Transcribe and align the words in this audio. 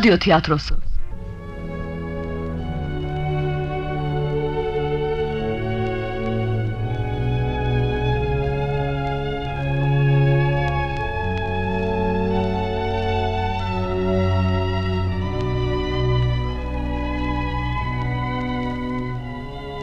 Radyo 0.00 0.18
tiyatrosu. 0.18 0.74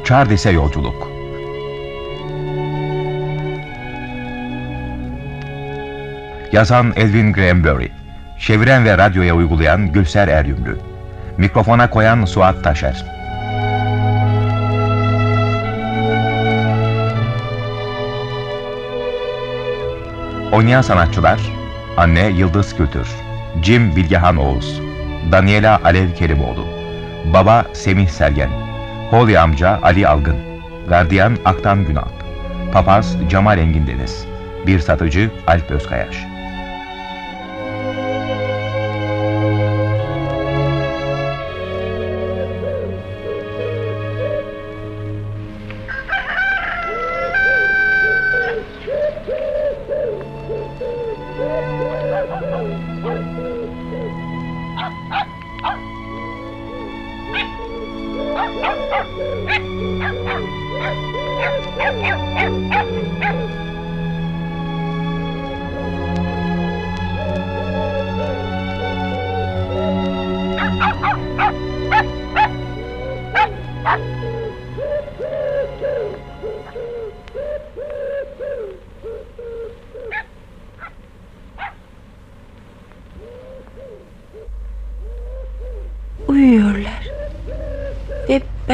Çardes'e 0.06 0.52
yolculuk. 0.52 1.12
Yazan 6.52 6.94
Elvin 6.96 7.34
Granberry. 7.34 8.07
Çeviren 8.40 8.86
ve 8.86 8.98
radyoya 8.98 9.36
uygulayan 9.36 9.92
Gülser 9.92 10.28
Eryümlü. 10.28 10.78
Mikrofona 11.38 11.90
koyan 11.90 12.26
Suat 12.26 12.64
Taşer. 12.64 13.06
Oynayan 20.52 20.82
sanatçılar 20.82 21.40
Anne 21.98 22.28
Yıldız 22.28 22.78
Kültür 22.78 23.08
Jim 23.62 23.96
Bilgehan 23.96 24.38
Oğuz 24.38 24.82
Daniela 25.32 25.80
Alev 25.84 26.14
Kerimoğlu 26.14 26.66
Baba 27.34 27.66
Semih 27.74 28.08
Sergen 28.08 28.50
Holly 29.10 29.40
amca 29.40 29.80
Ali 29.84 30.08
Algın 30.08 30.38
Gardiyan 30.90 31.38
Aktan 31.46 31.86
Günal 31.86 32.10
Papaz 32.74 33.16
Cemal 33.30 33.58
Engin 33.58 33.88
Deniz 33.88 34.26
Bir 34.68 34.80
satıcı 34.80 35.32
Alp 35.48 35.72
Özkayaş 35.72 36.37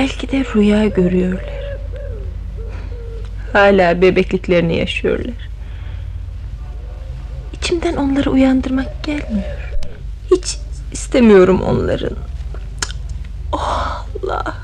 belki 0.04 0.32
de 0.32 0.46
rüya 0.56 0.88
görüyorlar. 0.88 1.44
Hala 3.54 4.02
bebekliklerini 4.02 4.78
yaşıyorlar. 4.78 5.50
İçimden 7.54 7.96
onları 7.96 8.32
uyandırmak 8.32 9.04
gelmiyor. 9.04 9.58
Hiç 10.32 10.58
istemiyorum 10.92 11.62
onların. 11.62 12.18
Oh 13.52 14.06
Allah. 14.24 14.56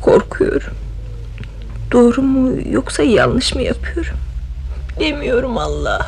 Korkuyorum. 0.00 0.74
Doğru 1.92 2.22
mu 2.22 2.58
yoksa 2.70 3.02
yanlış 3.02 3.54
mı 3.54 3.62
yapıyorum? 3.62 4.16
Bilmiyorum 5.00 5.58
Allah. 5.58 6.06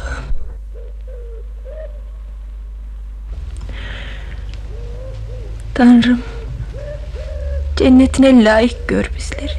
Tanrım 5.74 6.22
Cennetine 7.82 8.44
layık 8.44 8.88
gör 8.88 9.10
bizleri. 9.16 9.52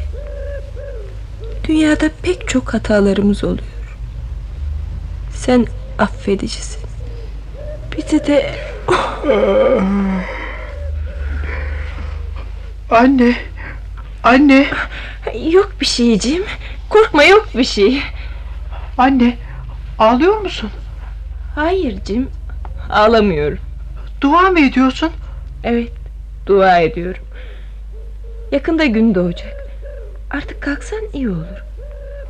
Dünyada 1.68 2.10
pek 2.22 2.48
çok 2.48 2.74
hatalarımız 2.74 3.44
oluyor. 3.44 3.98
Sen 5.36 5.68
affedicisin. 6.00 6.82
Bizi 7.98 8.28
de 8.28 8.56
Anne, 12.90 13.36
anne, 14.24 14.68
Yok 15.52 15.72
bir 15.82 15.86
şeyciğim 15.86 16.44
Korkma 16.90 17.24
yok 17.24 17.48
bir 17.58 17.64
şey. 17.64 18.02
Anne. 18.98 19.38
Ağlıyor 20.00 20.38
musun? 20.38 20.70
Hayır 21.56 22.04
Cim 22.06 22.30
Ağlamıyorum. 22.90 23.60
Dua 24.22 24.42
mı 24.42 24.60
ediyorsun? 24.60 25.12
Evet 25.64 25.92
dua 26.48 26.80
ediyorum 26.80 27.23
Yakında 28.54 28.86
gün 28.86 29.16
doğacak 29.16 29.68
Artık 30.30 30.62
kalksan 30.62 31.00
iyi 31.14 31.30
olur 31.30 31.64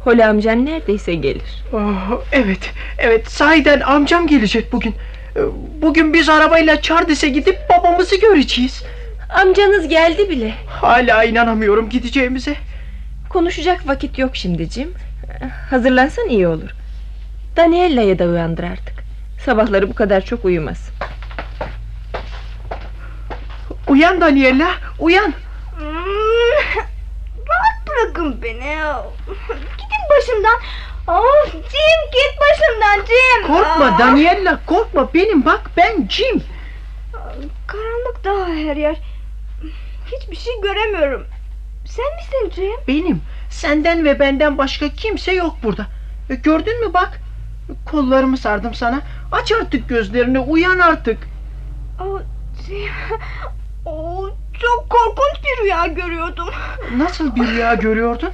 Holi 0.03 0.25
amcan 0.25 0.66
neredeyse 0.66 1.16
gelir 1.16 1.63
Oh, 1.73 2.22
evet, 2.31 2.72
evet. 2.97 3.28
Sahiden 3.28 3.79
amcam 3.79 4.28
gelecek 4.28 4.72
bugün. 4.72 4.95
Ee, 5.35 5.39
Bugün 5.81 6.13
biz 6.13 6.29
arabayla 6.29 6.81
Çardis'e 6.81 7.29
gidip 7.29 7.59
babamızı 7.69 8.19
göreceğiz. 8.19 8.84
Amcanız 9.29 9.88
geldi 9.88 10.29
bile 10.29 10.53
Hala 10.67 11.23
inanamıyorum 11.23 11.89
gideceğimize. 11.89 12.55
Konuşacak 13.29 13.88
vakit 13.88 14.19
yok 14.19 14.35
şimdi 14.35 14.69
Cim. 14.69 14.94
Hazırlansan 15.69 16.29
iyi 16.29 16.47
olur. 16.47 16.69
Daniella'yı 17.57 18.19
da 18.19 18.25
uyandır 18.25 18.63
artık. 18.63 18.94
Sabahları 19.45 19.90
bu 19.90 19.94
kadar 19.94 20.25
çok 20.25 20.45
uyumaz. 20.45 20.90
Uyan 23.90 24.22
Daniela, 24.22 24.72
uyan. 25.00 25.34
Bırakın 27.94 28.42
beni. 28.44 28.78
Gidin 29.78 30.04
başımdan. 30.18 30.59
Of 31.08 31.52
Jim 31.52 32.02
git 32.14 32.40
başımdan 32.40 33.06
Jim. 33.06 33.48
Korkma 33.48 33.86
Aa, 33.86 34.00
Daniela, 34.00 34.59
korkma. 34.66 35.14
Benim 35.14 35.46
bak 35.46 35.72
ben 35.78 36.08
Jim. 36.09 36.44
Karanlık 37.68 38.24
daha 38.24 38.48
her 38.48 38.76
yer. 38.76 38.96
Hiçbir 40.12 40.36
şey 40.36 40.53
göremiyorum. 40.62 41.26
Sen 41.86 42.06
misin 42.16 42.62
Jim? 42.62 42.80
Benim. 42.88 43.22
Senden 43.50 44.06
ve 44.06 44.20
benden 44.20 44.58
başka 44.58 44.90
kimse 44.90 45.32
yok 45.34 45.56
burada. 45.64 45.86
E, 46.30 46.36
Gördün 46.36 46.88
mü 46.88 46.94
bak? 46.94 47.20
Kollarımı 47.92 48.38
sardım 48.38 48.74
sana. 48.74 49.02
Aç 49.32 49.52
artık 49.52 49.90
gözlerini, 49.90 50.40
uyan 50.40 50.80
artık. 50.80 51.18
Aa, 52.00 52.20
Jim. 52.68 52.78
Bir 53.86 54.32
rüya 55.63 55.88
görüyordum. 55.88 56.50
Nasıl 56.97 57.35
bir 57.35 57.47
rüya 57.47 57.74
görüyordun? 57.74 58.31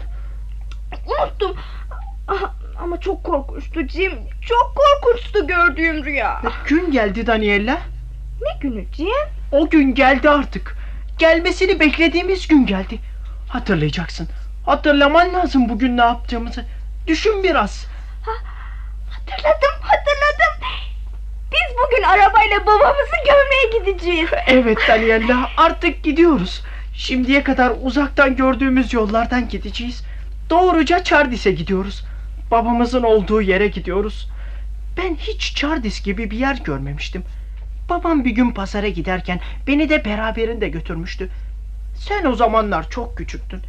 Unuttum. 1.06 1.58
Ama 2.82 3.00
çok 3.00 3.24
korkunçtu 3.24 3.88
Jim. 3.88 4.14
Çok 4.48 4.76
korkunçtu 4.76 5.48
gördüğüm 5.48 6.06
rüya. 6.06 6.42
Gün 6.68 6.92
geldi 6.92 7.28
Daniela. 7.28 7.78
Ne 8.42 8.60
günü 8.62 8.86
Jim? 8.94 9.08
O 9.52 9.70
gün 9.70 9.96
geldi 9.96 10.30
artık. 10.30 10.76
Gelmesini 11.18 11.80
beklediğimiz 11.80 12.48
gün 12.48 12.66
geldi. 12.66 13.00
Hatırlayacaksın. 13.50 14.28
Hatırlaman 14.66 15.34
lazım 15.34 15.70
bugün 15.70 15.98
ne 15.98 16.02
yaptığımızı. 16.02 16.66
Düşün 17.08 17.44
biraz. 17.44 17.86
Hatırladım, 19.10 19.82
hatırladım. 19.82 20.70
Biz 21.52 21.78
bugün 21.78 22.04
arabayla 22.04 22.66
babamızı 22.66 23.16
görmeye 23.26 23.80
gideceğiz. 23.80 24.30
Evet 24.48 24.78
Daniela 24.88 25.50
artık 25.58 26.04
gidiyoruz. 26.04 26.64
Şimdiye 27.00 27.44
kadar 27.44 27.74
uzaktan 27.82 28.36
gördüğümüz 28.36 28.94
yollardan 28.94 29.50
gideceğiz. 29.50 30.04
Doğruca 30.50 31.04
Çardis'e 31.04 31.52
gidiyoruz. 31.52 32.06
Babamızın 32.52 33.04
olduğu 33.04 33.42
yere 33.42 33.68
gidiyoruz. 33.68 34.30
Ben 34.98 35.16
hiç 35.16 35.56
Çardis 35.56 36.04
gibi 36.04 36.32
bir 36.32 36.38
yer 36.38 36.56
görmemiştim. 36.64 37.24
Babam 37.90 38.26
bir 38.26 38.32
gün 38.32 38.52
pazara 38.52 38.88
giderken 38.88 39.40
beni 39.68 39.90
de 39.90 40.06
beraberinde 40.06 40.70
götürmüştü. 40.70 41.30
Sen 41.96 42.26
o 42.26 42.36
zamanlar 42.36 42.90
çok 42.90 43.18
küçüktün. 43.18 43.62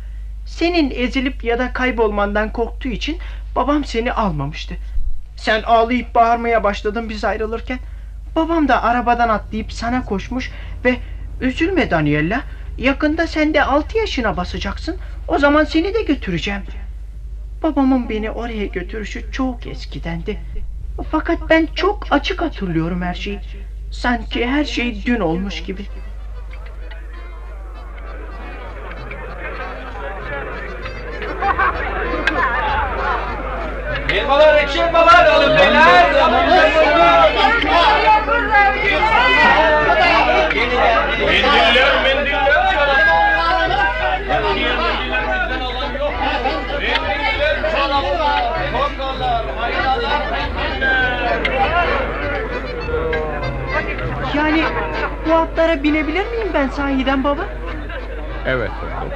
Senin 0.47 0.91
ezilip 0.91 1.45
ya 1.45 1.59
da 1.59 1.73
kaybolmandan 1.73 2.53
korktuğu 2.53 2.89
için 2.89 3.19
babam 3.57 3.85
seni 3.85 4.13
almamıştı. 4.13 4.75
Sen 5.37 5.63
ağlayıp 5.63 6.15
bağırmaya 6.15 6.65
başladın 6.65 7.09
biz 7.09 7.25
ayrılırken. 7.25 7.79
Babam 8.37 8.69
da 8.69 8.83
arabadan 8.83 9.29
atlayıp 9.29 9.73
sana 9.73 10.05
koşmuş 10.05 10.51
ve 10.85 10.97
üzülme 11.41 11.91
Daniela. 11.91 12.43
Yakında 12.81 13.27
sen 13.27 13.55
de 13.55 13.65
altı 13.65 13.99
yaşına 13.99 14.37
basacaksın. 14.37 14.97
O 15.29 15.39
zaman 15.39 15.65
seni 15.65 15.95
de 15.95 16.03
götüreceğim. 16.03 16.63
Babamın 17.63 18.09
beni 18.09 18.31
oraya 18.31 18.67
götürüşü 18.67 19.33
çok 19.33 19.67
eskidendi. 19.67 20.41
Fakat 21.11 21.39
ben 21.51 21.69
çok 21.75 22.07
açık 22.11 22.43
hatırlıyorum 22.43 23.03
her 23.03 23.15
şeyi. 23.15 23.41
Sanki 23.91 24.47
her 24.47 24.65
şey 24.65 25.05
dün 25.07 25.21
olmuş 25.21 25.63
gibi. 25.63 25.83
Elmalar 34.13 34.63
ekşi 34.63 34.81
elmalar 34.81 35.27
alın 35.27 35.59
beyler. 35.59 35.70
Binebilir 55.83 56.27
miyim 56.27 56.49
ben 56.55 56.69
sahiden 56.69 57.25
baba? 57.25 57.43
Evet 58.47 58.71
oğlum. 58.83 59.11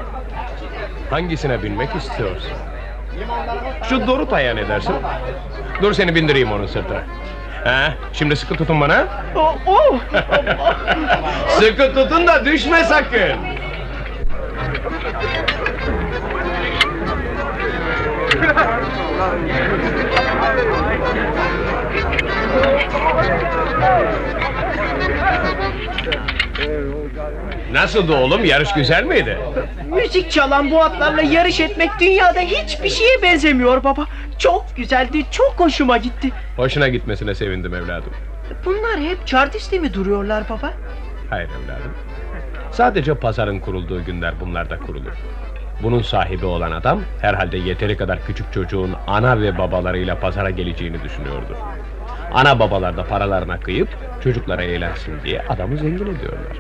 Hangisine 1.11 1.63
binmek 1.63 1.97
istiyorsun? 1.97 2.51
Şu 3.89 4.07
Doruta'ya 4.07 4.55
ne 4.55 4.69
dersin? 4.69 4.95
Dur 5.83 5.93
seni 5.93 6.15
bindireyim 6.15 6.53
onun 6.53 6.67
sırtına. 6.67 7.03
Ha, 7.65 7.95
şimdi 8.13 8.37
sıkı 8.37 8.55
tutun 8.55 8.81
bana. 8.81 9.07
Oh, 9.35 9.57
oh. 9.67 9.99
Sıkı 11.49 11.95
tutun 11.95 12.27
da 12.27 12.45
düşme 12.45 12.85
sakın. 12.85 13.39
Nasıldı 27.73 28.15
oğlum? 28.15 28.45
Yarış 28.45 28.73
güzel 28.73 29.05
miydi? 29.05 29.39
Müzik 29.91 30.31
çalan 30.31 30.71
bu 30.71 30.83
atlarla 30.83 31.23
yarış 31.23 31.61
etmek 31.61 31.91
dünyada 32.01 32.41
hiçbir 32.41 32.89
şeye 32.89 33.23
benzemiyor 33.23 33.85
baba. 33.85 34.07
Çok 34.39 34.65
güzeldi, 34.77 35.25
çok 35.31 35.55
hoşuma 35.57 35.97
gitti. 35.97 36.31
Hoşuna 36.57 36.89
gitmesine 36.89 37.35
sevindim 37.35 37.75
evladım. 37.75 38.13
Bunlar 38.65 39.01
hep 39.01 39.27
çardiste 39.27 39.79
mi 39.79 39.95
duruyorlar 39.95 40.45
baba? 40.51 40.71
Hayır 41.31 41.49
evladım. 41.49 41.93
Sadece 42.73 43.15
pazarın 43.15 43.61
kurulduğu 43.61 44.05
günler 44.05 44.35
bunlarda 44.41 44.79
kurulur. 44.79 45.13
Bunun 45.83 46.03
sahibi 46.03 46.47
olan 46.47 46.73
adam 46.73 47.01
herhalde 47.21 47.59
yeteri 47.59 47.97
kadar 47.97 48.27
küçük 48.27 48.53
çocuğun 48.53 48.95
ana 49.07 49.41
ve 49.41 49.59
babalarıyla 49.59 50.21
pazara 50.21 50.51
geleceğini 50.51 51.03
düşünüyordur. 51.03 51.57
Ana 52.35 52.59
babalar 52.59 52.97
da 52.97 53.05
paralarına 53.05 53.61
kıyıp 53.61 53.89
çocuklara 54.25 54.63
eğlensin 54.63 55.23
diye 55.25 55.43
adamı 55.49 55.77
zengin 55.77 55.95
ediyorlar. 56.17 56.57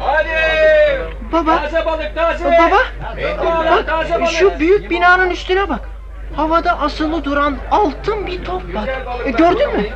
Hadi. 0.00 0.28
Baba, 1.32 1.56
Taze 1.60 1.86
balık 1.86 2.14
taze. 2.14 2.44
baba. 2.44 3.82
Taze 3.86 4.20
Bak 4.20 4.28
şu 4.30 4.58
büyük 4.60 4.90
binanın 4.90 5.30
üstüne 5.30 5.68
bak. 5.68 5.80
Havada 6.36 6.80
asılı 6.80 7.24
duran 7.24 7.56
altın 7.70 8.26
bir 8.26 8.44
top 8.44 8.74
var. 8.74 8.88
E, 9.24 9.30
gördün 9.30 9.76
mü? 9.76 9.86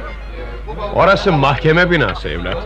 Orası 0.95 1.33
mahkeme 1.33 1.91
binası 1.91 2.29
evlat. 2.29 2.57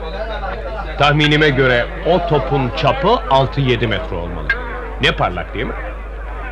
Tahminime 0.99 1.49
göre 1.51 1.87
o 2.07 2.27
topun 2.29 2.71
çapı 2.77 3.09
6-7 3.09 3.87
metre 3.87 4.17
olmalı. 4.17 4.49
Ne 5.03 5.13
parlak 5.13 5.55
değil 5.55 5.67
mi? 5.67 5.73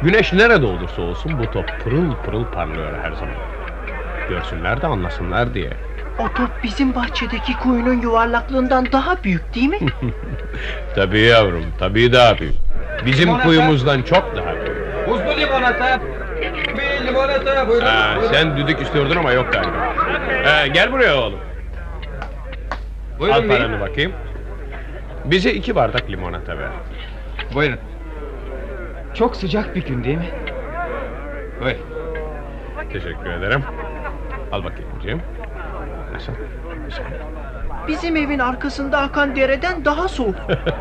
Güneş 0.02 0.32
nerede 0.32 0.66
olursa 0.66 1.02
olsun 1.02 1.38
bu 1.38 1.50
top 1.50 1.68
pırıl 1.84 2.12
pırıl 2.24 2.44
parlıyor 2.44 2.92
her 3.02 3.12
zaman. 3.12 3.34
Görsünler 4.28 4.82
de 4.82 4.86
anlasınlar 4.86 5.54
diye. 5.54 5.70
O 6.18 6.28
top 6.34 6.50
bizim 6.62 6.94
bahçedeki 6.94 7.56
kuyunun 7.62 8.00
yuvarlaklığından 8.00 8.92
daha 8.92 9.24
büyük 9.24 9.54
değil 9.54 9.68
mi? 9.68 9.78
Tabii 10.94 11.20
yavrum, 11.20 11.64
tabii 11.78 12.12
daha 12.12 12.38
büyük. 12.38 12.54
Bizim 13.06 13.38
kuyumuzdan 13.38 14.02
çok 14.02 14.36
daha 14.36 14.54
büyük. 14.54 15.08
Buzlu 15.08 15.40
limonata. 15.40 16.00
Bir 16.78 17.06
limonata 17.06 17.68
buyurun. 17.68 17.86
Ha, 17.86 18.14
buyurun. 18.16 18.32
sen 18.34 18.56
düdük 18.56 18.80
istiyordun 18.82 19.16
ama 19.16 19.32
yok 19.32 19.52
galiba. 19.52 19.94
Ha, 20.44 20.66
gel 20.66 20.92
buraya 20.92 21.16
oğlum. 21.16 21.38
Al 23.14 23.20
Buyurun 23.20 23.48
bey. 23.48 23.58
paranı 23.58 23.80
bakayım. 23.80 24.12
Bize 25.24 25.50
iki 25.52 25.74
bardak 25.74 26.10
limonata 26.10 26.58
ver. 26.58 26.68
Buyurun. 27.54 27.78
Çok 29.14 29.36
sıcak 29.36 29.74
bir 29.76 29.84
gün 29.86 30.04
değil 30.04 30.18
mi? 30.18 30.28
Buyurun. 31.60 31.80
Teşekkür 32.92 33.30
ederim. 33.30 33.64
Al 34.54 34.64
bakayım 34.64 34.90
Cem. 35.02 35.20
Nasıl? 36.12 36.32
Güzel. 36.84 37.04
Bizim 37.88 38.16
evin 38.16 38.38
arkasında 38.38 38.98
akan 38.98 39.36
dereden 39.36 39.84
daha 39.84 40.08
soğuk. 40.08 40.34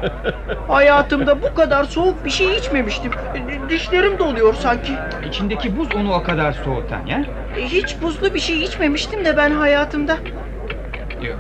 Hayatımda 0.68 1.42
bu 1.42 1.54
kadar 1.54 1.84
soğuk 1.84 2.26
bir 2.26 2.30
şey 2.30 2.56
içmemiştim. 2.56 3.12
E, 3.36 3.70
Dişlerim 3.70 4.20
doluyor 4.20 4.54
sanki. 4.54 4.94
İçindeki 5.28 5.78
buz 5.78 5.96
onu 5.96 6.14
o 6.14 6.24
kadar 6.24 6.52
soğutan 6.52 7.06
ya. 7.06 7.24
E, 7.58 7.62
Hiç 7.66 8.02
buzlu 8.02 8.34
bir 8.34 8.40
şey 8.40 8.64
içmemiştim 8.64 9.26
de 9.26 9.38
ben 9.38 9.52
hayatımda. 9.52 10.18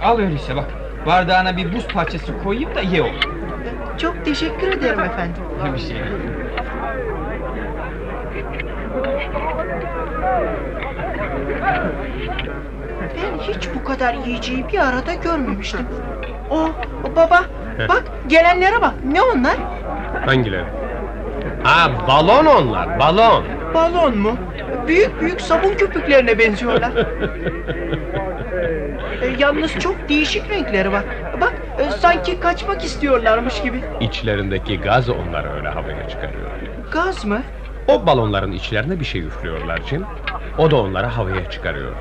Al 0.01 0.19
öyleyse 0.19 0.55
bak. 0.55 0.65
Bardağına 1.05 1.57
bir 1.57 1.73
buz 1.73 1.87
parçası 1.87 2.43
koyayım 2.43 2.75
da 2.75 2.81
ye 2.81 3.01
o. 3.01 3.07
Çok 3.97 4.25
teşekkür 4.25 4.67
ederim 4.67 4.99
efendim. 4.99 5.43
Bir 5.73 5.79
şey. 5.79 5.97
Ben 13.15 13.53
hiç 13.53 13.69
bu 13.75 13.83
kadar 13.83 14.13
yiyeceği 14.13 14.67
bir 14.67 14.79
arada 14.79 15.13
görmemiştim. 15.13 15.87
O, 16.49 16.69
o 17.03 17.15
baba, 17.15 17.43
bak 17.89 18.03
gelenlere 18.27 18.81
bak. 18.81 18.93
Ne 19.13 19.21
onlar? 19.21 19.57
Hangileri? 20.25 20.65
Ha 21.63 21.91
balon 22.07 22.45
onlar, 22.45 22.99
balon. 22.99 23.43
Balon 23.73 24.17
mu? 24.17 24.37
Büyük 24.87 25.21
büyük 25.21 25.41
sabun 25.41 25.73
köpüklerine 25.73 26.39
benziyorlar. 26.39 26.91
E, 29.21 29.27
yalnız 29.39 29.73
çok 29.79 30.09
değişik 30.09 30.49
renkleri 30.49 30.91
var. 30.91 31.03
Bak, 31.41 31.53
e, 31.79 31.91
sanki 31.91 32.39
kaçmak 32.39 32.83
istiyorlarmış 32.83 33.61
gibi. 33.61 33.81
İçlerindeki 33.99 34.79
gaz 34.79 35.09
onları 35.09 35.53
öyle 35.53 35.69
havaya 35.69 36.09
çıkarıyor. 36.09 36.49
Gaz 36.91 37.25
mı? 37.25 37.41
O 37.87 38.05
balonların 38.05 38.51
içlerine 38.51 38.99
bir 38.99 39.05
şey 39.05 39.21
üflüyorlar 39.21 39.81
Cem. 39.89 40.05
O 40.57 40.71
da 40.71 40.75
onları 40.75 41.07
havaya 41.07 41.49
çıkarıyor. 41.49 41.91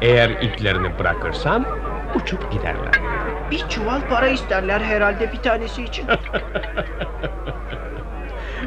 Eğer 0.00 0.30
iplerini 0.30 0.98
bırakırsan 0.98 1.66
uçup 2.14 2.52
giderler. 2.52 2.92
Bir 3.50 3.68
çuval 3.68 4.00
para 4.10 4.28
isterler 4.28 4.80
herhalde 4.80 5.32
bir 5.32 5.38
tanesi 5.38 5.82
için. 5.82 6.06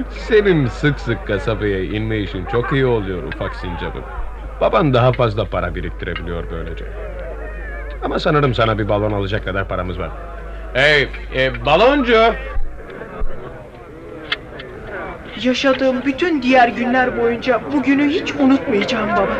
Senin 0.10 0.68
sık 0.68 1.00
sık 1.00 1.28
kasabaya 1.28 1.84
inme 1.84 2.18
işin 2.18 2.46
çok 2.46 2.72
iyi 2.72 2.86
oluyor 2.86 3.24
ufak 3.24 3.56
sincapım. 3.56 4.04
Baban 4.62 4.94
daha 4.94 5.14
fazla 5.14 5.46
para 5.46 5.76
biriktirebiliyor 5.76 6.52
böylece. 6.52 6.86
Ama 8.04 8.20
sanırım 8.20 8.54
sana 8.54 8.78
bir 8.78 8.90
balon 8.90 9.12
alacak 9.12 9.46
kadar 9.46 9.68
paramız 9.68 10.00
var. 10.00 10.10
Hey, 10.74 11.10
e, 11.36 11.66
baloncu! 11.66 12.34
Yaşadığım 15.44 16.06
bütün 16.06 16.42
diğer 16.42 16.68
günler 16.68 17.18
boyunca 17.18 17.62
bugünü 17.74 18.10
hiç 18.10 18.36
unutmayacağım 18.36 19.10
baba. 19.10 19.38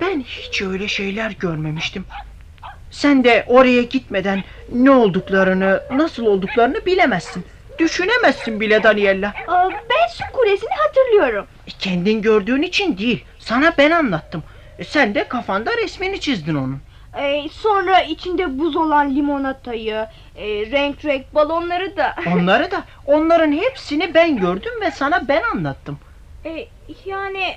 Ben 0.00 0.20
hiç 0.20 0.62
öyle 0.62 0.88
şeyler 0.88 1.30
görmemiştim. 1.30 2.04
Sen 2.90 3.24
de 3.24 3.44
oraya 3.46 3.82
gitmeden 3.82 4.44
ne 4.72 4.90
olduklarını, 4.90 5.82
nasıl 5.90 6.26
olduklarını 6.26 6.86
bilemezsin. 6.86 7.44
Düşünemezsin 7.78 8.60
bile 8.60 8.82
Daniela. 8.82 9.34
Aa, 9.48 9.70
ben 9.70 10.08
su 10.12 10.24
kulesini 10.32 10.70
hatırlıyorum. 10.86 11.46
E, 11.66 11.70
Kendin 11.78 12.22
gördüğün 12.22 12.62
için 12.62 12.98
değil. 12.98 13.24
Sana 13.38 13.72
ben 13.78 13.90
anlattım. 13.90 14.42
E, 14.78 14.84
Sen 14.84 15.14
de 15.14 15.28
kafanda 15.28 15.76
resmini 15.76 16.20
çizdin 16.20 16.54
onun. 16.54 16.80
Ee, 17.20 17.48
sonra 17.52 18.00
içinde 18.00 18.58
buz 18.58 18.76
olan 18.76 19.16
limonatayı, 19.16 20.06
e, 20.36 20.46
renk 20.46 21.04
renk 21.04 21.34
balonları 21.34 21.96
da. 21.96 22.14
Onları 22.34 22.70
da, 22.70 22.82
onların 23.06 23.52
hepsini 23.52 24.14
ben 24.14 24.36
gördüm 24.36 24.72
ve 24.80 24.90
sana 24.90 25.28
ben 25.28 25.42
anlattım. 25.42 25.98
E, 26.44 26.50
yani 27.04 27.54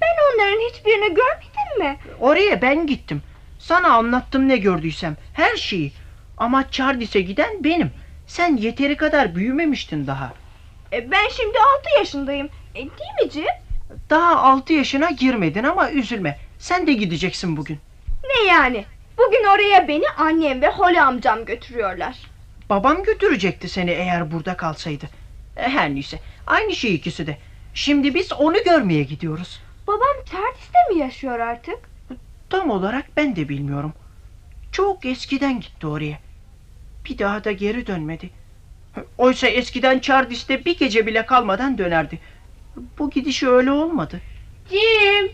ben 0.00 0.08
onların 0.34 0.68
hiçbirini 0.70 1.08
görmedim 1.14 1.78
mi? 1.78 1.96
Oraya 2.20 2.62
ben 2.62 2.86
gittim. 2.86 3.22
Sana 3.58 3.88
anlattım 3.88 4.48
ne 4.48 4.56
gördüysem. 4.56 5.16
Her 5.34 5.56
şeyi. 5.56 5.92
Ama 6.38 6.70
Çardis'e 6.70 7.20
giden 7.20 7.64
benim. 7.64 7.90
Sen 8.32 8.56
yeteri 8.56 8.96
kadar 8.96 9.34
büyümemiştin 9.34 10.06
daha. 10.06 10.32
E, 10.92 11.10
ben 11.10 11.28
şimdi 11.36 11.58
altı 11.58 11.98
yaşındayım. 11.98 12.48
E, 12.74 12.78
değil 12.78 13.24
mi 13.24 13.30
Cim? 13.32 13.44
Daha 14.10 14.36
altı 14.36 14.72
yaşına 14.72 15.10
girmedin 15.10 15.64
ama 15.64 15.90
üzülme. 15.90 16.38
Sen 16.58 16.86
de 16.86 16.92
gideceksin 16.92 17.56
bugün. 17.56 17.78
Ne 18.24 18.48
yani? 18.52 18.84
Bugün 19.18 19.44
oraya 19.54 19.88
beni 19.88 20.04
annem 20.18 20.62
ve 20.62 20.68
Holly 20.68 21.00
amcam 21.00 21.44
götürüyorlar. 21.44 22.16
Babam 22.70 23.02
götürecekti 23.02 23.68
seni 23.68 23.90
eğer 23.90 24.32
burada 24.32 24.56
kalsaydı. 24.56 25.04
E, 25.56 25.62
Her 25.62 25.94
neyse. 25.94 26.18
Aynı 26.46 26.76
şey 26.76 26.94
ikisi 26.94 27.26
de. 27.26 27.38
Şimdi 27.74 28.14
biz 28.14 28.32
onu 28.32 28.64
görmeye 28.64 29.02
gidiyoruz. 29.02 29.60
Babam 29.86 30.24
Çardis'te 30.30 30.78
mi 30.94 31.00
yaşıyor 31.00 31.38
artık? 31.38 31.78
Tam 32.50 32.70
olarak 32.70 33.04
ben 33.16 33.36
de 33.36 33.48
bilmiyorum. 33.48 33.92
Çok 34.72 35.04
eskiden 35.04 35.60
gitti 35.60 35.86
oraya. 35.86 36.18
Bir 37.04 37.18
daha 37.18 37.44
da 37.44 37.52
geri 37.52 37.86
dönmedi. 37.86 38.30
Oysa 39.18 39.46
eskiden 39.46 39.98
Çardis'te 39.98 40.64
bir 40.64 40.78
gece 40.78 41.06
bile 41.06 41.26
kalmadan 41.26 41.78
dönerdi. 41.78 42.18
Bu 42.98 43.10
gidişi 43.10 43.48
öyle 43.48 43.70
olmadı. 43.72 44.20
Jim! 44.70 45.32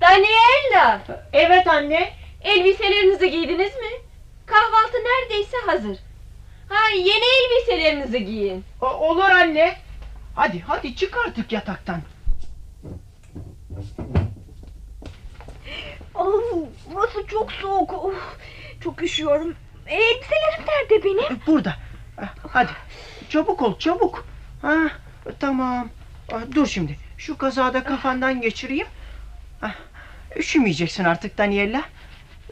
Daniela! 0.00 1.02
Evet 1.32 1.66
anne. 1.66 2.12
Elbiselerinizi 2.40 3.30
giydiniz 3.30 3.74
mi? 3.74 3.88
Kahvaltı 4.46 4.96
neredeyse 4.96 5.56
hazır. 5.66 5.98
Ha 6.68 6.90
yeni 6.96 7.24
elbiselerinizi 7.44 8.24
giyin. 8.24 8.64
O- 8.80 8.86
olur 8.86 9.24
anne. 9.30 9.76
Hadi 10.34 10.60
hadi 10.60 10.96
çık 10.96 11.16
artık 11.26 11.52
yataktan. 11.52 12.00
Oh, 16.14 16.66
burası 16.94 17.26
çok 17.26 17.52
soğuk. 17.52 17.92
Oh, 17.94 18.14
çok 18.80 19.02
üşüyorum. 19.02 19.54
Elbiselerim 19.88 20.64
nerede 20.68 21.04
benim? 21.04 21.40
Burada. 21.46 21.74
Ah, 22.18 22.34
Hadi. 22.48 22.70
Çabuk 23.28 23.62
ol 23.62 23.78
çabuk. 23.78 24.26
Ha, 24.62 24.76
tamam. 25.40 25.88
Ah, 26.32 26.40
Dur 26.54 26.66
şimdi. 26.66 26.96
Şu 27.18 27.38
kazada 27.38 27.84
kafandan 27.84 28.40
geçireyim. 28.40 28.86
Ah, 29.62 29.74
Üşümeyeceksin 30.36 31.04
artık 31.04 31.38
Daniela. 31.38 31.82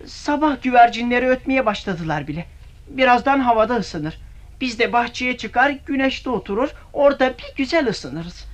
Sabah 0.06 0.62
güvercinleri 0.62 1.28
ötmeye 1.28 1.66
başladılar 1.66 2.28
bile. 2.28 2.46
Birazdan 2.88 3.40
havada 3.40 3.74
ısınır. 3.76 4.18
Biz 4.60 4.78
de 4.78 4.92
bahçeye 4.92 5.36
çıkar 5.36 5.70
güneşte 5.70 6.30
oturur. 6.30 6.68
Orada 6.92 7.34
bir 7.38 7.52
güzel 7.56 7.88
ısınırız. 7.88 8.44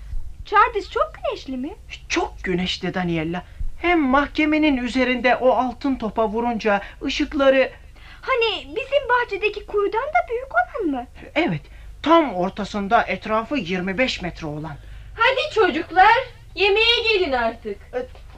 Çardis 0.44 0.90
çok 0.90 1.12
güneşli 1.14 1.56
mi? 1.56 1.70
Çok 2.08 2.34
güneşli 2.44 2.94
Daniela. 2.94 3.42
Hem 3.82 4.00
mahkemenin 4.00 4.76
üzerinde 4.76 5.37
o 5.37 5.50
altın 5.50 5.94
topa 5.94 6.28
vurunca 6.28 6.80
ışıkları 7.04 7.70
Hani 8.20 8.66
bizim 8.76 9.08
bahçedeki 9.08 9.66
kuyudan 9.66 10.02
da 10.02 10.28
büyük 10.30 10.48
olan 10.52 10.90
mı? 10.94 11.06
evet 11.34 11.60
tam 12.02 12.34
ortasında 12.34 13.02
etrafı 13.02 13.56
25 13.56 14.22
metre 14.22 14.46
olan. 14.46 14.76
Hadi 15.14 15.54
çocuklar 15.54 16.14
yemeğe 16.54 17.02
gelin 17.12 17.32
artık. 17.32 17.78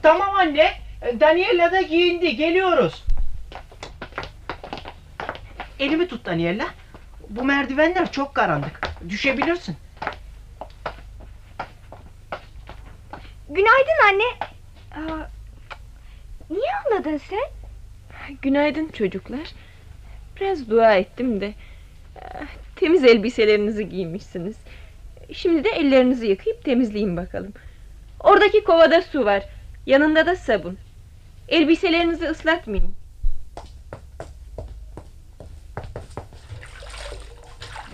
Tamam 0.01 0.35
anne. 0.35 0.73
Daniela 1.19 1.71
da 1.71 1.81
giyindi. 1.81 2.35
Geliyoruz. 2.35 3.03
Elimi 5.79 6.07
tut 6.07 6.25
Daniela. 6.25 6.67
Bu 7.29 7.43
merdivenler 7.43 8.11
çok 8.11 8.35
karanlık. 8.35 8.81
Düşebilirsin. 9.09 9.77
Günaydın 13.49 14.07
anne. 14.07 14.23
Aa, 14.95 15.27
niye 16.49 16.71
anladın 16.85 17.21
sen? 17.29 17.43
Günaydın 18.41 18.87
çocuklar. 18.89 19.51
Biraz 20.43 20.69
dua 20.69 20.95
ettim 20.95 21.41
de. 21.41 21.53
Ah, 22.21 22.45
Temiz 22.75 23.03
elbiselerinizi 23.03 23.89
giymişsiniz. 23.89 24.55
Şimdi 25.33 25.63
de 25.63 25.69
ellerinizi 25.69 26.27
yıkayıp 26.27 26.63
temizleyin 26.63 27.17
bakalım. 27.17 27.53
Oradaki 28.19 28.63
kovada 28.63 29.01
su 29.01 29.25
var. 29.25 29.43
Yanında 29.85 30.25
da 30.25 30.35
sabun. 30.35 30.77
Elbiselerinizi 31.49 32.25
ıslatmayın. 32.25 32.93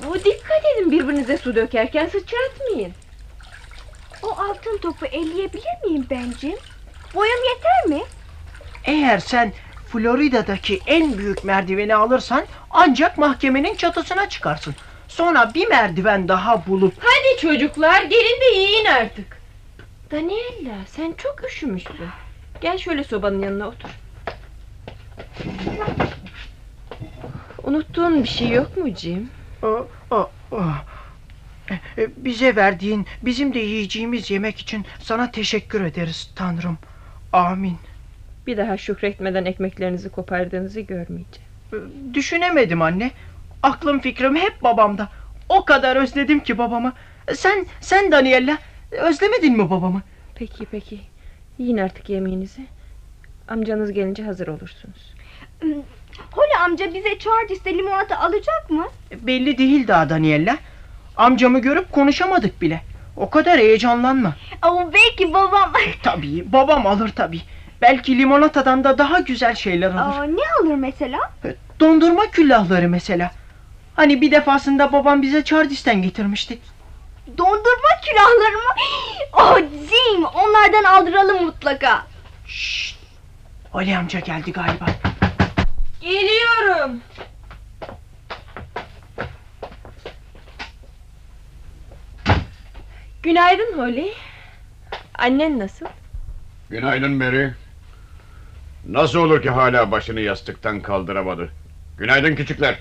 Bu 0.08 0.16
dikkat 0.16 0.66
edin 0.76 0.92
birbirinize 0.92 1.38
su 1.38 1.56
dökerken 1.56 2.08
sıçratmayın. 2.08 2.94
O 4.24 4.28
altın 4.28 4.78
topu 4.78 5.06
elleyebilir 5.06 5.86
miyim 5.86 6.06
bencim? 6.10 6.56
Boyum 7.16 7.40
yeter 7.56 7.98
mi? 7.98 8.04
Eğer 8.86 9.20
sen 9.20 9.54
Florida'daki 9.92 10.80
en 10.88 11.18
büyük 11.18 11.44
merdiveni 11.44 11.96
alırsan 11.96 12.46
ancak 12.72 13.18
mahkemenin 13.18 13.76
çatısına 13.76 14.30
çıkarsın. 14.30 14.76
Sonra 15.08 15.54
bir 15.54 15.68
merdiven 15.68 16.28
daha 16.28 16.66
bulup 16.68 16.94
Hadi 17.00 17.42
çocuklar 17.42 18.02
gelin 18.04 18.42
de 18.42 18.58
yiyin 18.58 18.86
artık. 18.86 19.40
Daniela 20.12 20.76
sen 20.88 21.14
çok 21.18 21.44
üşümüşsün. 21.48 21.96
Gel 22.62 22.78
şöyle 22.78 23.04
sobanın 23.04 23.42
yanına 23.42 23.68
otur. 23.68 23.90
Unuttuğun 27.64 28.24
bir 28.24 28.30
şey 28.30 28.50
yok 28.50 28.78
mu 28.78 28.96
Jim? 28.96 29.30
O, 29.64 29.88
o, 30.12 30.30
o. 30.52 30.62
E, 31.98 32.08
Bize 32.18 32.56
verdiğin, 32.56 33.06
bizim 33.22 33.54
de 33.54 33.60
yiyeceğimiz 33.60 34.32
yemek 34.32 34.60
için 34.60 34.86
sana 35.02 35.32
teşekkür 35.32 35.82
ederiz 35.86 36.32
Tanrım. 36.36 36.78
Amin. 37.34 37.78
Bir 38.50 38.58
daha 38.58 38.78
şükretmeden 38.78 39.46
ekmeklerinizi 39.46 40.10
kopardığınızı 40.10 40.82
görmeyeceğim. 40.82 41.50
E, 41.74 41.78
Düşünemedim 42.14 42.82
anne. 42.82 43.12
Aklım 43.64 44.00
fikrim 44.00 44.36
hep 44.36 44.64
babamda. 44.64 45.10
O 45.50 45.66
kadar 45.66 45.96
özledim 45.96 46.40
ki 46.40 46.58
babamı. 46.58 46.94
Sen, 47.34 47.66
sen 47.82 48.12
Daniela, 48.12 48.58
özlemedin 48.92 49.58
mi 49.58 49.70
babamı? 49.70 50.02
Peki 50.36 50.66
peki. 50.72 51.00
Yiyin 51.58 51.78
artık 51.78 52.10
yemeğinizi. 52.10 52.62
Amcanız 53.48 53.92
gelince 53.92 54.24
hazır 54.24 54.48
olursunuz. 54.48 55.14
Holly 56.32 56.58
amca 56.66 56.94
bize 56.94 57.20
Çardis'te 57.20 57.74
limonata 57.78 58.20
alacak 58.20 58.70
mı? 58.70 58.88
Belli 59.22 59.58
değil 59.58 59.88
daha 59.88 60.10
Daniela. 60.10 60.58
Amcamı 61.18 61.60
görüp 61.60 61.92
konuşamadık 61.92 62.62
bile. 62.62 62.82
O 63.18 63.30
kadar 63.30 63.60
heyecanlanma. 63.60 64.36
Ama 64.62 64.94
belki 64.94 65.34
babam... 65.34 65.74
Tabii, 66.04 66.52
babam 66.54 66.88
alır 66.88 67.10
tabii. 67.16 67.42
Belki 67.82 68.18
limonatadan 68.18 68.84
da 68.84 68.98
daha 68.98 69.20
güzel 69.20 69.56
şeyler 69.56 69.88
alır. 69.92 70.18
Aa, 70.20 70.24
ne 70.24 70.42
alır 70.62 70.76
mesela? 70.76 71.20
Dondurma 71.80 72.32
küllahları 72.32 72.90
mesela. 72.90 73.32
Hani 73.96 74.22
bir 74.22 74.32
defasında 74.32 74.92
babam 74.92 75.22
bize 75.22 75.44
Çardis'ten 75.44 76.02
getirmişti. 76.02 76.60
Dondurma 77.38 77.90
külahları 78.06 78.58
mı? 78.58 78.74
Oh 79.34 79.58
Jim 79.58 80.24
onlardan 80.24 80.84
aldıralım 80.84 81.44
mutlaka. 81.46 82.08
Şşt! 82.48 82.98
Ali 83.74 83.98
amca 83.98 84.20
geldi 84.20 84.52
galiba. 84.52 84.86
Geliyorum. 86.02 87.02
Günaydın 93.24 93.78
Holly. 93.78 94.14
Annen 95.18 95.60
nasıl? 95.60 95.86
Günaydın 96.70 97.12
Mary. 97.12 97.48
Nasıl 98.92 99.20
olur 99.20 99.42
ki 99.42 99.50
hala 99.50 99.92
başını 99.92 100.20
yastıktan 100.20 100.82
kaldıramadı? 100.82 101.52
Günaydın 101.98 102.36
küçükler. 102.36 102.80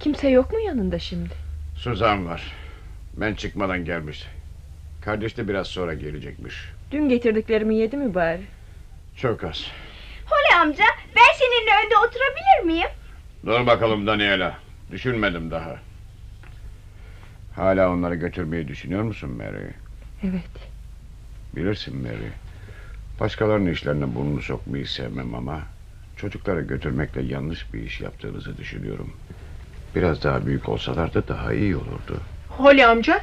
Kimse 0.00 0.28
yok 0.28 0.52
mu 0.52 0.58
yanında 0.60 0.98
şimdi? 0.98 1.30
Suzan 1.76 2.26
var. 2.26 2.52
Ben 3.16 3.34
çıkmadan 3.34 3.84
gelmiş. 3.84 4.26
Kardeş 5.00 5.36
de 5.36 5.48
biraz 5.48 5.66
sonra 5.66 5.94
gelecekmiş. 5.94 6.68
Dün 6.90 7.08
getirdiklerimi 7.08 7.76
yedi 7.76 7.96
mi 7.96 8.14
bari? 8.14 8.42
Çok 9.16 9.44
az. 9.44 9.66
Holly 10.26 10.60
amca 10.62 10.84
ben 11.16 11.32
seninle 11.38 11.86
önde 11.86 11.96
oturabilir 11.96 12.66
miyim? 12.66 12.90
Dur 13.46 13.66
bakalım 13.66 14.06
Daniela. 14.06 14.58
Düşünmedim 14.90 15.50
daha. 15.50 15.76
Hala 17.56 17.90
onları 17.90 18.14
götürmeyi 18.14 18.68
düşünüyor 18.68 19.02
musun 19.02 19.30
Mary? 19.30 19.70
Evet. 20.22 20.70
Bilirsin 21.56 21.96
Mary. 22.02 22.28
Başkalarının 23.22 23.70
işlerine 23.70 24.14
burnunu 24.14 24.42
sokmayı 24.42 24.86
sevmem 24.86 25.34
ama... 25.34 25.60
...çocukları 26.16 26.60
götürmekle 26.60 27.22
yanlış 27.22 27.74
bir 27.74 27.82
iş 27.82 28.00
yaptığınızı 28.00 28.56
düşünüyorum. 28.56 29.12
Biraz 29.94 30.24
daha 30.24 30.46
büyük 30.46 30.68
olsalar 30.68 31.14
da 31.14 31.28
daha 31.28 31.52
iyi 31.52 31.76
olurdu. 31.76 32.20
Holly 32.48 32.84
amca, 32.84 33.20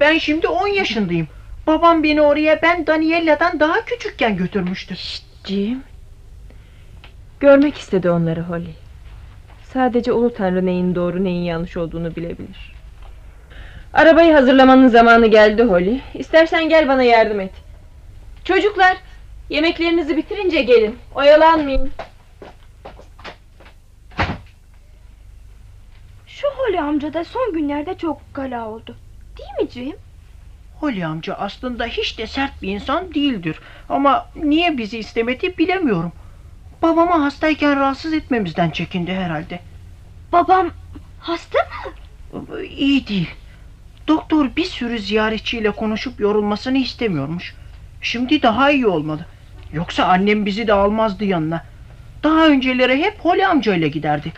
ben 0.00 0.18
şimdi 0.18 0.48
10 0.48 0.68
yaşındayım. 0.68 1.28
Babam 1.66 2.02
beni 2.02 2.20
oraya 2.20 2.62
ben 2.62 2.86
Daniela'dan 2.86 3.60
daha 3.60 3.84
küçükken 3.84 4.36
götürmüştü. 4.36 4.94
Jim. 5.44 5.82
Görmek 7.40 7.78
istedi 7.78 8.10
onları 8.10 8.42
Holly. 8.42 8.74
Sadece 9.72 10.12
Ulu 10.12 10.34
Tanrı 10.34 10.66
neyin 10.66 10.94
doğru 10.94 11.24
neyin 11.24 11.44
yanlış 11.44 11.76
olduğunu 11.76 12.16
bilebilir. 12.16 12.74
Arabayı 13.92 14.32
hazırlamanın 14.32 14.88
zamanı 14.88 15.26
geldi 15.26 15.62
Holly. 15.62 16.00
İstersen 16.14 16.68
gel 16.68 16.88
bana 16.88 17.02
yardım 17.02 17.40
et. 17.40 17.52
Çocuklar, 18.44 18.96
yemeklerinizi 19.50 20.16
bitirince 20.16 20.62
gelin. 20.62 20.98
Oyalanmayın. 21.14 21.90
Şu 26.26 26.46
Holly 26.48 26.80
amca 26.80 27.14
da 27.14 27.24
son 27.24 27.52
günlerde 27.52 27.98
çok 27.98 28.34
kala 28.34 28.68
oldu. 28.68 28.96
Değil 29.38 29.66
mi 29.68 29.70
Jim? 29.72 29.96
Holly 30.80 31.04
amca 31.04 31.34
aslında 31.34 31.86
hiç 31.86 32.18
de 32.18 32.26
sert 32.26 32.62
bir 32.62 32.68
insan 32.68 33.14
değildir. 33.14 33.60
Ama 33.88 34.28
niye 34.36 34.78
bizi 34.78 34.98
istemedi 34.98 35.58
bilemiyorum. 35.58 36.12
Babamı 36.82 37.12
hastayken 37.22 37.80
rahatsız 37.80 38.12
etmemizden 38.12 38.70
çekindi 38.70 39.12
herhalde. 39.12 39.60
Babam 40.32 40.70
Hasta 41.22 41.58
mı? 42.32 42.62
İyi 42.64 43.08
değil. 43.08 43.30
Doktor 44.08 44.56
bir 44.56 44.64
sürü 44.64 44.98
ziyaretçiyle 44.98 45.70
konuşup 45.70 46.20
yorulmasını 46.20 46.78
istemiyormuş. 46.78 47.54
Şimdi 48.00 48.42
daha 48.42 48.70
iyi 48.70 48.86
olmalı. 48.86 49.26
Yoksa 49.72 50.04
annem 50.04 50.46
bizi 50.46 50.66
de 50.66 50.72
almazdı 50.72 51.24
yanına. 51.24 51.64
Daha 52.22 52.46
önceleri 52.46 53.02
hep 53.02 53.18
Holly 53.20 53.46
amcayla 53.46 53.86
giderdi. 53.88 54.32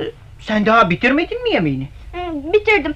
E, 0.00 0.04
Sen 0.40 0.66
daha 0.66 0.90
bitirmedin 0.90 1.42
mi 1.42 1.50
yemeğini? 1.50 1.88
Bitirdim. 2.52 2.94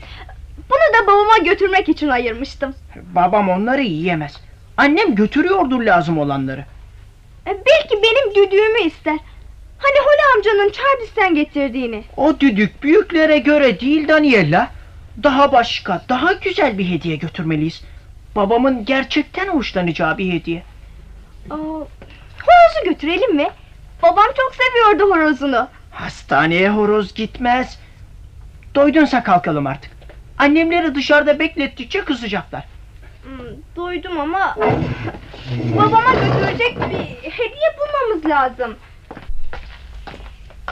Bunu 0.71 1.03
da 1.03 1.07
babama 1.07 1.39
götürmek 1.45 1.89
için 1.89 2.09
ayırmıştım. 2.09 2.75
Babam 3.15 3.49
onları 3.49 3.83
yiyemez. 3.83 4.41
Annem 4.77 5.15
götürüyordur 5.15 5.83
lazım 5.83 6.19
olanları. 6.19 6.65
E, 7.47 7.51
belki 7.51 8.03
benim 8.03 8.31
düdüğümü 8.35 8.81
ister. 8.87 9.17
Hani 9.79 9.97
Holly 10.05 10.37
amcanın 10.37 10.73
Charles'ten 10.73 11.35
getirdiğini. 11.35 12.05
O 12.17 12.41
düdük 12.41 12.83
büyüklere 12.83 13.39
göre 13.39 13.81
değil 13.81 14.09
Daniela. 14.09 14.71
Daha 15.23 15.53
başka, 15.53 16.03
daha 16.09 16.33
güzel 16.33 16.79
bir 16.79 16.89
hediye 16.91 17.17
götürmeliyiz. 17.17 17.83
Babamın 18.37 18.85
gerçekten 18.85 19.49
hoşlanacağı 19.49 20.19
bir 20.19 20.33
hediye. 20.33 20.63
Aa, 21.51 21.57
horozu 22.43 22.85
götürelim 22.85 23.37
mi? 23.37 23.49
Babam 24.03 24.27
çok 24.37 24.53
seviyordu 24.55 25.15
horozunu. 25.15 25.69
Hastaneye 25.91 26.71
horoz 26.71 27.15
gitmez. 27.15 27.79
Doydunsa 28.75 29.23
kalkalım 29.23 29.67
artık. 29.67 29.91
Annemleri 30.39 30.95
dışarıda 30.95 31.39
beklettikçe 31.39 32.05
kızacaklar. 32.05 32.65
Hmm, 33.25 33.47
duydum 33.77 34.21
ama 34.21 34.57
babama 35.77 36.15
götürecek 36.15 36.77
bir 36.77 37.31
hediye 37.31 37.69
bulmamız 37.79 38.27
lazım. 38.27 38.77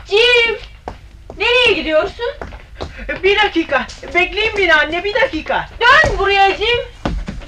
Cim! 0.07 0.57
Nereye 1.39 1.73
gidiyorsun? 1.73 2.27
Bir 3.23 3.39
dakika. 3.39 3.87
Bekleyin 4.15 4.53
beni 4.59 4.75
anne 4.75 5.05
bir 5.05 5.15
dakika. 5.15 5.69
Dön 5.81 6.19
buraya 6.19 6.57
Cim! 6.57 6.79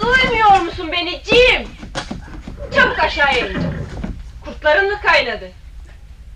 Duymuyor 0.00 0.60
musun 0.60 0.88
beni 0.92 1.22
Cim? 1.24 1.68
Çabuk 2.74 2.98
aşağıya 2.98 3.46
in. 3.48 3.58
Kurtların 4.44 4.90
mı 4.92 5.00
kaynadı? 5.02 5.50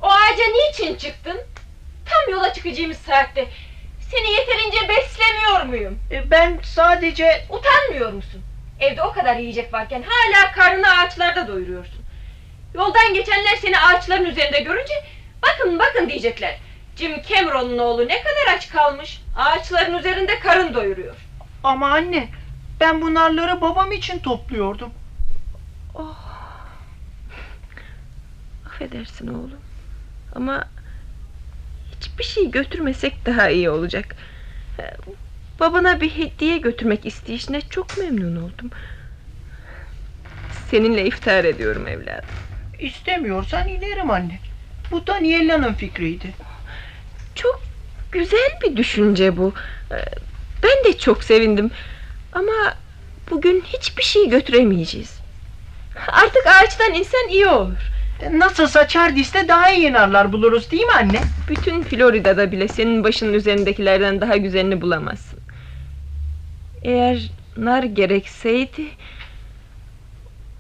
O 0.03 0.07
ağaca 0.07 0.45
niçin 0.45 0.97
çıktın? 0.97 1.41
Tam 2.07 2.35
yola 2.35 2.53
çıkacağımız 2.53 2.99
saatte. 2.99 3.49
Seni 4.11 4.31
yeterince 4.33 4.89
beslemiyor 4.89 5.63
muyum? 5.63 5.99
E, 6.11 6.31
Ben 6.31 6.59
sadece... 6.63 7.47
Utanmıyor 7.51 8.13
musun? 8.13 8.43
Evde 8.81 9.03
o 9.03 9.13
kadar 9.13 9.37
yiyecek 9.37 9.73
varken 9.73 10.05
hala 10.07 10.53
karnını 10.53 10.99
ağaçlarda 10.99 11.49
doyuruyorsun. 11.49 12.01
Yoldan 12.75 13.15
geçenler 13.15 13.57
seni 13.57 13.79
ağaçların 13.81 14.25
üzerinde 14.25 14.61
görünce 14.61 14.95
bakın 15.43 15.79
bakın 15.79 16.09
diyecekler. 16.09 16.59
Jim 16.97 17.23
Cameron'un 17.23 17.79
oğlu 17.79 18.09
ne 18.09 18.23
kadar 18.23 18.57
aç 18.57 18.69
kalmış. 18.69 19.23
Ağaçların 19.37 19.99
üzerinde 19.99 20.39
karın 20.41 20.75
doyuruyor. 20.75 21.15
Ama 21.65 21.91
anne 21.91 22.29
ben 22.81 23.03
bu 23.03 23.15
narları 23.15 23.61
babam 23.61 23.93
için 23.93 24.19
topluyordum. 24.19 24.91
Affedersin 28.77 29.29
oğlum. 29.29 29.61
Ama 30.35 30.69
hiçbir 31.97 32.25
şey 32.25 32.51
götürmesek 32.51 33.27
daha 33.27 33.51
iyi 33.51 33.71
olacak. 33.71 34.17
Babana 35.61 36.01
bir 36.01 36.11
hediye 36.11 36.59
götürmek 36.59 37.07
isteyişine 37.07 37.61
çok 37.61 37.99
memnun 37.99 38.37
oldum. 38.37 38.71
Seninle 40.71 41.07
iftihar 41.07 41.45
ediyorum 41.45 41.89
evladım. 41.89 42.29
İstemiyorsan 42.79 43.69
inerim 43.69 44.11
anne. 44.11 44.39
Bu 44.91 45.07
Daniela'nın 45.07 45.75
fikriydi. 45.75 46.35
Çok 47.35 47.63
güzel 48.13 48.59
bir 48.63 48.77
düşünce 48.77 49.37
bu. 49.37 49.55
Ben 50.63 50.85
de 50.85 50.99
çok 50.99 51.25
sevindim. 51.25 51.71
Ama 52.33 52.77
bugün 53.31 53.61
hiçbir 53.61 54.03
şey 54.03 54.29
götüremeyeceğiz. 54.29 55.21
Artık 56.09 56.47
ağaçtan 56.47 56.95
insen 56.95 57.29
iyi 57.29 57.47
olur. 57.47 57.96
Nasılsa 58.33 58.89
Chardis'te 58.89 59.49
daha 59.49 59.71
iyi 59.71 59.93
narlar 59.93 60.33
buluruz 60.33 60.71
değil 60.71 60.83
mi 60.83 60.93
anne? 60.93 61.21
Bütün 61.49 61.83
Florida'da 61.83 62.53
bile 62.53 62.69
senin 62.69 63.05
başının 63.05 63.33
üzerindekilerden 63.33 64.21
daha 64.21 64.37
güzelini 64.37 64.81
bulamazsın. 64.81 65.39
Eğer 66.83 67.31
nar 67.57 67.83
gerekseydi 67.83 68.87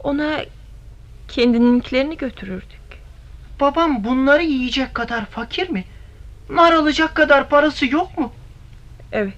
ona 0.00 0.40
kendininkilerini 1.28 2.16
götürürdük. 2.16 2.80
Babam 3.60 4.04
bunları 4.04 4.42
yiyecek 4.42 4.94
kadar 4.94 5.24
fakir 5.26 5.70
mi? 5.70 5.84
Nar 6.50 6.72
alacak 6.72 7.14
kadar 7.14 7.48
parası 7.48 7.86
yok 7.86 8.18
mu? 8.18 8.32
Evet. 9.12 9.34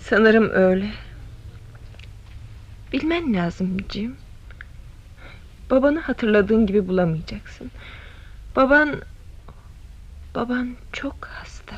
Sanırım 0.00 0.50
öyle. 0.50 0.86
Bilmen 2.92 3.34
lazım 3.34 3.76
Jim. 3.92 4.16
Babanı 5.70 6.00
hatırladığın 6.00 6.66
gibi 6.66 6.88
bulamayacaksın. 6.88 7.70
Baban... 8.56 9.02
Baban 10.34 10.76
çok 10.92 11.24
hasta. 11.24 11.76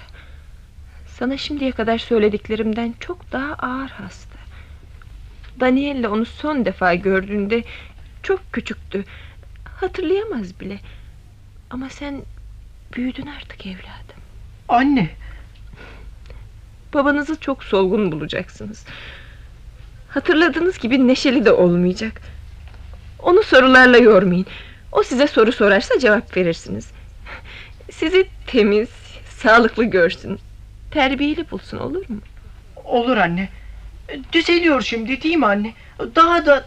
Sana 1.06 1.36
şimdiye 1.36 1.72
kadar 1.72 1.98
söylediklerimden 1.98 2.94
çok 3.00 3.32
daha 3.32 3.54
ağır 3.54 3.88
hasta. 3.88 4.38
Daniel'le 5.60 6.04
onu 6.08 6.26
son 6.26 6.64
defa 6.64 6.94
gördüğünde 6.94 7.64
çok 8.22 8.52
küçüktü. 8.52 9.04
Hatırlayamaz 9.64 10.60
bile. 10.60 10.80
Ama 11.70 11.88
sen 11.88 12.22
büyüdün 12.96 13.26
artık 13.26 13.66
evladım. 13.66 14.22
Anne, 14.68 15.10
Babanızı 16.94 17.40
çok 17.40 17.64
solgun 17.64 18.12
bulacaksınız. 18.12 18.84
Hatırladığınız 20.08 20.78
gibi 20.78 21.08
neşeli 21.08 21.44
de 21.44 21.52
olmayacak. 21.52 22.20
Onu 23.22 23.42
sorularla 23.42 23.98
yormayın. 23.98 24.46
O 24.92 25.02
size 25.02 25.26
soru 25.26 25.52
sorarsa 25.52 25.98
cevap 25.98 26.36
verirsiniz. 26.36 26.90
Sizi 27.90 28.28
temiz, 28.46 28.88
sağlıklı 29.38 29.84
görsün. 29.84 30.38
Terbiyeli 30.90 31.50
bulsun 31.50 31.78
olur 31.78 32.04
mu? 32.08 32.16
olur 32.84 33.16
anne. 33.16 33.48
Düzeliyor 34.32 34.82
şimdi 34.82 35.22
değil 35.22 35.36
mi 35.36 35.46
anne? 35.46 35.74
Daha 36.16 36.46
da 36.46 36.64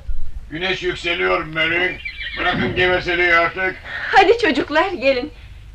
Güneş 0.51 0.83
yükseliyor 0.83 1.43
Mary. 1.45 1.89
Bırakın 2.39 2.75
geveseliği 2.75 3.33
artık. 3.35 3.75
Hadi 4.11 4.37
çocuklar 4.37 4.91
gelin. 4.91 5.31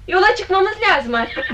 Yola 0.08 0.36
çıkmamız 0.36 0.74
lazım 0.90 1.14
artık. 1.14 1.50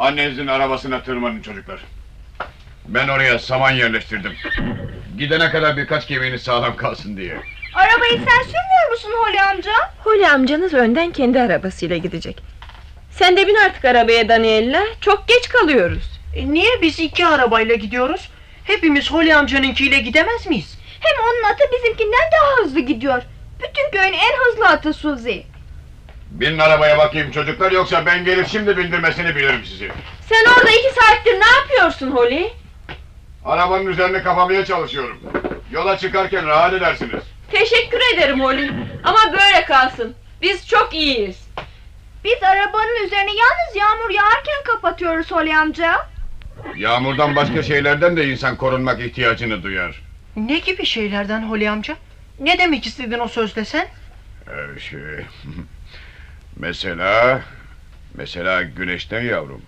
Annenizin 0.00 0.46
arabasına 0.46 1.02
tırmanın 1.02 1.42
çocuklar. 1.42 1.80
Ben 2.88 3.08
oraya 3.08 3.38
saman 3.38 3.70
yerleştirdim. 3.70 4.32
Gidene 5.18 5.50
kadar 5.50 5.76
birkaç 5.76 6.08
gemiğiniz 6.08 6.42
sağlam 6.42 6.76
kalsın 6.76 7.16
diye. 7.16 7.36
Arabayı 7.74 8.12
sen 8.12 8.42
sürmüyor 8.42 8.90
musun 8.90 9.10
Holly 9.18 9.40
amca? 9.40 9.72
Holly 10.04 10.26
amcanız 10.26 10.74
önden 10.74 11.12
kendi 11.12 11.40
arabasıyla 11.40 11.96
gidecek. 11.96 12.42
Sen 13.10 13.36
de 13.36 13.46
bin 13.46 13.54
artık 13.54 13.84
arabaya 13.84 14.28
Daniela. 14.28 14.82
Çok 15.00 15.28
geç 15.28 15.48
kalıyoruz. 15.48 16.20
E, 16.36 16.52
niye 16.52 16.82
biz 16.82 17.00
iki 17.00 17.26
arabayla 17.26 17.74
gidiyoruz? 17.74 18.30
Hepimiz 18.64 19.10
Holly 19.10 19.34
amcanınkiyle 19.34 19.98
gidemez 19.98 20.46
miyiz? 20.46 20.78
Hem 21.00 21.24
onun 21.24 21.52
atı 21.52 21.64
bizimkinden 21.72 22.30
daha 22.32 22.64
hızlı 22.64 22.80
gidiyor. 22.80 23.22
Bütün 23.62 23.90
köyün 23.90 24.12
en 24.12 24.32
hızlı 24.44 24.66
atı 24.68 24.92
Suzy. 24.92 25.38
Binin 26.30 26.58
arabaya 26.58 26.98
bakayım 26.98 27.30
çocuklar 27.30 27.72
yoksa 27.72 28.06
ben 28.06 28.24
gelip 28.24 28.48
şimdi 28.48 28.76
bindirmesini 28.76 29.36
bilirim 29.36 29.64
sizi. 29.64 29.90
Sen 30.28 30.44
orada 30.52 30.70
iki 30.70 30.94
saattir 31.00 31.40
ne 31.40 31.46
yapıyorsun 31.60 32.10
Holly? 32.10 32.52
Arabanın 33.44 33.86
üzerine 33.86 34.22
kapamaya 34.22 34.64
çalışıyorum. 34.64 35.20
Yola 35.70 35.98
çıkarken 35.98 36.46
rahat 36.46 36.72
edersiniz. 36.72 37.22
Teşekkür 37.52 38.00
ederim 38.14 38.40
Holly. 38.40 38.70
Ama 39.04 39.18
böyle 39.32 39.64
kalsın. 39.64 40.14
Biz 40.42 40.68
çok 40.68 40.94
iyiyiz. 40.94 41.48
Biz 42.24 42.42
arabanın 42.42 43.04
üzerine 43.06 43.30
yalnız 43.30 43.76
yağmur 43.76 44.10
yağarken 44.10 44.62
kapatıyoruz 44.64 45.30
Holly 45.30 45.56
amca. 45.56 46.08
Yağmurdan 46.76 47.36
başka 47.36 47.62
şeylerden 47.62 48.16
de 48.16 48.28
insan 48.28 48.56
korunmak 48.56 49.00
ihtiyacını 49.00 49.62
duyar. 49.62 50.02
Ne 50.36 50.58
gibi 50.58 50.86
şeylerden 50.86 51.42
Holly 51.42 51.68
amca? 51.68 51.96
Ne 52.40 52.58
demek 52.58 52.86
istedin 52.86 53.18
o 53.18 53.28
sözle 53.28 53.64
sen? 53.64 53.86
Ee, 54.48 54.80
şey... 54.80 55.00
mesela... 56.60 57.40
Mesela 58.14 58.62
güneşten 58.62 59.20
yavrum. 59.20 59.62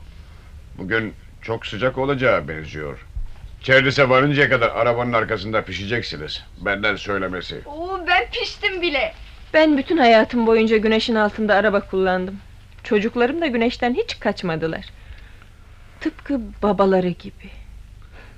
Bugün 0.78 1.14
çok 1.42 1.66
sıcak 1.66 1.98
olacağı 1.98 2.48
benziyor. 2.48 3.06
Çerdise 3.60 4.08
varıncaya 4.08 4.50
kadar 4.50 4.68
arabanın 4.68 5.12
arkasında 5.12 5.62
pişeceksiniz. 5.64 6.44
Benden 6.60 6.96
söylemesi. 6.96 7.60
Oo, 7.66 8.00
ben 8.06 8.30
piştim 8.30 8.82
bile. 8.82 9.14
Ben 9.54 9.78
bütün 9.78 9.96
hayatım 9.96 10.46
boyunca 10.46 10.76
güneşin 10.76 11.14
altında 11.14 11.54
araba 11.54 11.80
kullandım. 11.80 12.36
Çocuklarım 12.84 13.40
da 13.40 13.46
güneşten 13.46 13.94
hiç 13.94 14.20
kaçmadılar. 14.20 14.84
Tıpkı 16.00 16.40
babaları 16.62 17.08
gibi. 17.08 17.50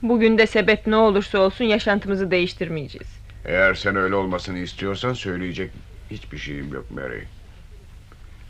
Bugün 0.02 0.38
de 0.38 0.46
sebep 0.46 0.86
ne 0.86 0.96
olursa 0.96 1.38
olsun 1.38 1.64
yaşantımızı 1.64 2.30
değiştirmeyeceğiz. 2.30 3.08
Eğer 3.44 3.74
sen 3.74 3.96
öyle 3.96 4.14
olmasını 4.14 4.58
istiyorsan 4.58 5.12
söyleyecek 5.12 5.70
hiçbir 6.10 6.38
şeyim 6.38 6.74
yok 6.74 6.90
Mary. 6.90 7.20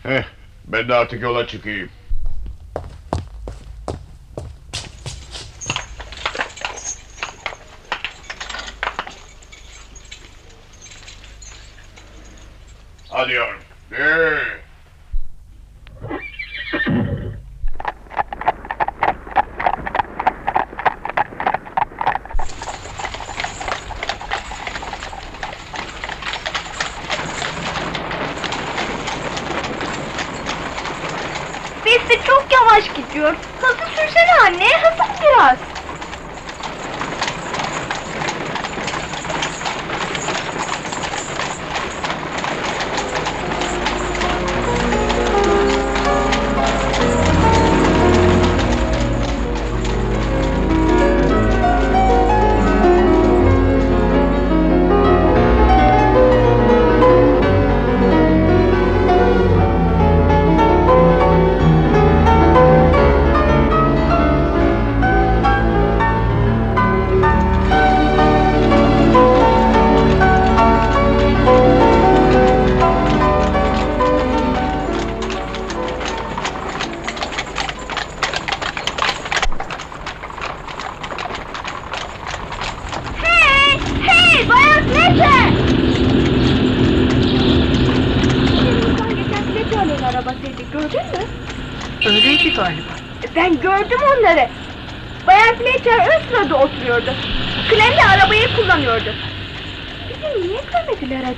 Heh, 0.04 0.24
ben 0.64 0.88
de 0.88 0.94
artık 0.94 1.22
yola 1.22 1.46
çıkayım. 1.46 1.90
Hadi 13.08 13.32
yavrum. 13.32 13.60
Ee. 13.92 14.64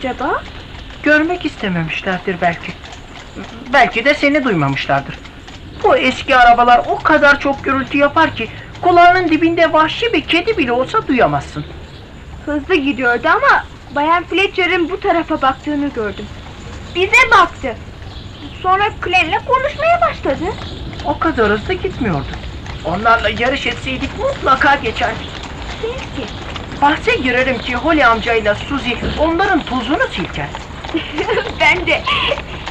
Görmediler 0.07 0.14
acaba? 0.14 0.42
Görmek 1.03 1.45
istememişlerdir 1.45 2.37
belki. 2.40 2.73
Belki 3.73 4.05
de 4.05 4.14
seni 4.14 4.45
duymamışlardır. 4.45 5.19
Bu 5.85 5.97
eski 5.97 6.37
arabalar 6.37 6.83
o 6.88 6.99
kadar 6.99 7.40
çok 7.40 7.64
gürültü 7.64 7.99
yapar 7.99 8.37
ki 8.37 8.49
kulağının 8.83 9.29
dibinde 9.29 9.73
vahşi 9.73 10.12
bir 10.12 10.21
kedi 10.21 10.59
bile 10.59 10.73
olsa 10.73 11.09
duyamazsın. 11.09 11.64
Hızlı 12.47 12.75
gidiyordu 12.75 13.29
ama 13.29 13.64
Bayan 13.95 14.25
Fletcher'ın 14.25 14.90
bu 14.90 15.01
tarafa 15.01 15.42
baktığını 15.42 15.88
gördüm. 15.88 16.27
Bize 16.95 17.31
baktı. 17.31 17.75
Sonra 18.62 18.85
Clem'le 19.05 19.38
konuşmaya 19.47 20.01
başladı. 20.01 20.45
O 21.05 21.19
kadar 21.19 21.51
hızlı 21.53 21.73
gitmiyordu. 21.75 22.27
Onlarla 22.85 23.29
yarış 23.29 23.66
etseydik 23.66 24.11
mutlaka 24.19 24.75
geçerdik. 24.75 25.31
Belki. 25.83 26.56
Bahse 26.83 27.15
girerim 27.17 27.59
ki 27.59 27.75
Holly 27.77 28.05
amcayla 28.05 28.55
Suzy 28.55 28.95
onların 29.19 29.61
tozunu 29.61 30.09
silker. 30.11 30.49
ben 31.61 31.87
de. 31.87 32.03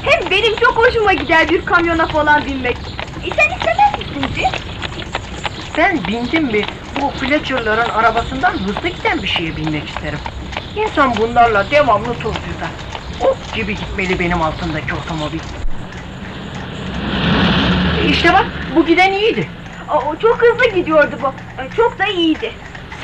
Hem 0.04 0.32
benim 0.32 0.56
çok 0.56 0.78
hoşuma 0.78 1.14
gider 1.14 1.50
bir 1.50 1.66
kamyona 1.66 2.08
falan 2.08 2.46
binmek. 2.46 2.78
E, 3.24 3.30
sen 3.30 3.58
istemez 3.58 3.98
misin 4.16 4.34
Jim? 4.36 4.50
Ben 5.78 6.08
bindim 6.08 6.44
mi 6.46 6.62
bu 7.02 7.10
Fletcher'ların 7.10 7.90
arabasından 7.90 8.54
hızlı 8.54 8.90
giden 8.90 9.22
bir 9.24 9.28
şeye 9.28 9.56
binmek 9.58 9.90
isterim. 9.90 10.20
İnsan 10.76 11.18
bunlarla 11.18 11.72
devamlı 11.72 12.14
toz 12.20 12.36
yüzer. 12.36 12.70
Ok 13.22 13.54
gibi 13.56 13.78
gitmeli 13.78 14.20
benim 14.20 14.42
altındaki 14.42 14.94
otomobil. 14.96 15.40
İşte 18.10 18.34
bak 18.34 18.46
bu 18.76 18.86
giden 18.86 19.12
iyiydi. 19.12 19.48
O, 19.90 19.94
o 19.98 20.16
çok 20.16 20.42
hızlı 20.42 20.76
gidiyordu 20.76 21.16
bu. 21.22 21.28
E, 21.62 21.70
Çok 21.78 22.00
da 22.00 22.06
iyiydi. 22.06 22.52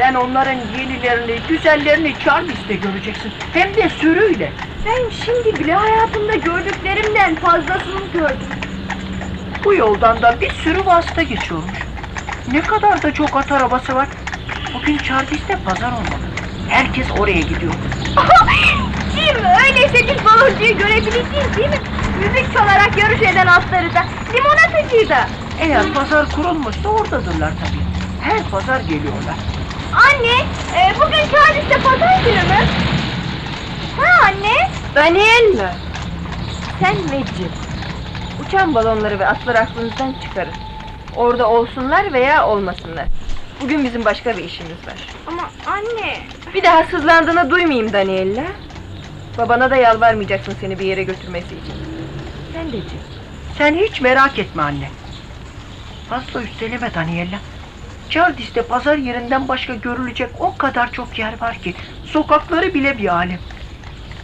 Sen 0.02 0.14
onların 0.16 0.60
yenilerini, 0.78 1.40
güzellerini 1.48 2.20
Charles'te 2.20 2.76
göreceksin. 2.76 3.34
Hem 3.54 3.76
de 3.76 3.90
sürüyle. 3.90 4.54
Ben 4.86 5.10
şimdi 5.10 5.60
bile 5.60 5.74
hayatımda 5.74 6.36
gördüklerimden 6.36 7.36
fazlasını 7.36 8.12
gördüm. 8.14 8.48
Bu 9.64 9.74
yoldan 9.74 10.22
da 10.22 10.42
bir 10.42 10.50
sürü 10.50 10.86
vasıta 10.86 11.22
geçiyormuş. 11.22 11.80
Ne 12.52 12.62
kadar 12.62 13.04
da 13.04 13.14
çok 13.14 13.36
at 13.38 13.52
arabası 13.52 13.96
var. 13.96 14.08
Bugün 14.74 14.98
Charles'te 14.98 15.58
pazar 15.66 15.92
olmalı. 15.92 16.26
Herkes 16.70 17.12
oraya 17.20 17.40
gidiyor. 17.40 17.74
Jim 19.16 19.38
öyleyse 19.38 20.08
biz 20.08 20.26
baloncuyu 20.26 20.78
görebileceğiz 20.78 21.58
değil 21.58 21.70
mi? 21.70 21.80
Müzik 22.20 22.54
çalarak 22.54 22.98
yarış 22.98 23.22
eden 23.22 23.48
atları 23.48 23.94
da, 23.94 24.06
limonatacıyı 24.34 25.10
da. 25.10 25.28
Eğer 25.60 25.94
pazar 25.94 26.32
kurulmuşsa 26.32 26.90
oradadırlar 26.90 27.52
tabii. 27.52 27.82
Her 28.22 28.44
pazar 28.44 28.80
geliyorlar. 28.80 29.61
Anne, 29.93 30.45
e, 30.75 30.95
bugün 30.95 31.32
Charles'te 31.32 31.77
pazar 31.84 32.23
günü 32.23 32.36
mü? 32.36 32.65
Ha 33.97 34.27
anne? 34.27 34.69
Daniel 34.95 35.45
mi? 35.54 35.69
Sen 36.80 36.95
Jim. 37.38 37.51
Uçan 38.47 38.75
balonları 38.75 39.19
ve 39.19 39.27
atları 39.27 39.60
aklınızdan 39.60 40.15
çıkarın. 40.23 40.54
Orada 41.15 41.49
olsunlar 41.49 42.13
veya 42.13 42.47
olmasınlar. 42.47 43.06
Bugün 43.62 43.84
bizim 43.84 44.06
başka 44.06 44.38
bir 44.38 44.43
işimiz 44.43 44.88
var. 44.88 45.08
Ama 45.27 45.49
anne. 45.65 46.17
Bir 46.54 46.63
daha 46.63 46.84
sızlandığını 46.84 47.49
duymayayım 47.49 47.93
Daniela. 47.93 48.43
Babana 49.38 49.71
da 49.71 49.75
yalvarmayacaksın 49.75 50.56
seni 50.62 50.80
bir 50.80 50.86
yere 50.86 51.04
götürmesi 51.04 51.47
için. 51.47 51.75
Sen 52.54 52.71
de. 52.71 52.77
Sen 53.58 53.75
hiç 53.75 54.01
merak 54.01 54.39
etme 54.39 54.63
anne. 54.63 54.89
Fazla 56.10 56.41
üsteleme 56.41 56.93
Daniela. 56.93 57.38
Charles'te 58.12 58.62
pazar 58.62 58.97
yerinden 58.97 59.47
başka 59.47 59.76
görülecek 59.76 60.30
o 60.39 60.58
kadar 60.58 60.91
çok 60.91 61.19
yer 61.19 61.41
var 61.41 61.58
ki 61.58 61.74
sokakları 62.06 62.74
bile 62.74 62.97
bir 62.97 63.15
alem. 63.15 63.39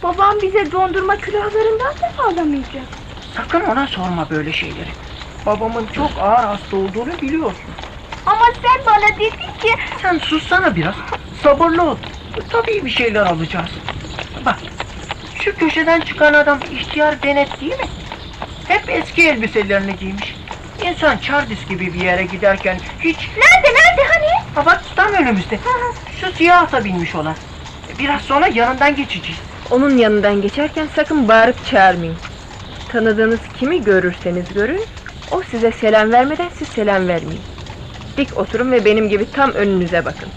Babam 0.02 0.34
bize 0.42 0.72
dondurma 0.72 1.16
külahlarından 1.16 1.94
da 1.94 2.12
sağlamayacak. 2.16 2.82
Sakın 3.36 3.60
ona 3.60 3.86
sorma 3.86 4.30
böyle 4.30 4.52
şeyleri. 4.52 4.88
Babamın 5.46 5.86
çok 5.86 6.10
ağır 6.20 6.44
hasta 6.44 6.76
olduğunu 6.76 7.20
biliyorsun. 7.22 7.70
Ama 8.26 8.44
sen 8.62 8.86
bana 8.86 9.16
dedin 9.16 9.58
ki... 9.60 9.74
Sen 10.02 10.18
sussana 10.18 10.76
biraz. 10.76 10.94
Sabırlı 11.42 11.82
ol. 11.82 11.96
Tabii 12.50 12.84
bir 12.84 12.90
şeyler 12.90 13.26
alacağız. 13.26 13.70
Bak. 14.44 14.58
Şu 15.44 15.56
köşeden 15.56 16.00
çıkan 16.00 16.34
adam 16.34 16.58
ihtiyar 16.70 17.22
denet 17.22 17.60
değil 17.60 17.78
mi? 17.78 17.86
Hep 18.68 18.88
eski 18.88 19.28
elbiselerini 19.28 19.96
giymiş. 19.96 20.34
İnsan 20.84 21.18
Charles 21.18 21.68
gibi 21.68 21.94
bir 21.94 22.00
yere 22.00 22.24
giderken 22.24 22.78
hiç... 23.00 23.16
Nerede 23.16 23.78
nerede 23.78 24.02
hani? 24.12 24.44
Ha 24.54 24.66
bak 24.66 24.82
tam 24.96 25.12
önümüzde. 25.12 25.58
Şu 26.20 26.32
siyah 26.32 26.62
ata 26.62 26.84
binmiş 26.84 27.14
olan. 27.14 27.34
Biraz 27.98 28.22
sonra 28.22 28.46
yanından 28.46 28.96
geçeceğiz. 28.96 29.40
Onun 29.70 29.96
yanından 29.96 30.42
geçerken 30.42 30.88
sakın 30.96 31.28
bağırıp 31.28 31.66
çağırmayın. 31.66 32.16
Tanıdığınız 32.88 33.40
kimi 33.60 33.84
görürseniz 33.84 34.54
görün, 34.54 34.80
o 35.30 35.42
size 35.42 35.72
selam 35.72 36.12
vermeden 36.12 36.48
siz 36.58 36.68
selam 36.68 37.08
vermeyin. 37.08 37.42
Dik 38.16 38.38
oturun 38.38 38.72
ve 38.72 38.84
benim 38.84 39.08
gibi 39.08 39.30
tam 39.32 39.50
önünüze 39.52 40.04
bakın. 40.04 40.28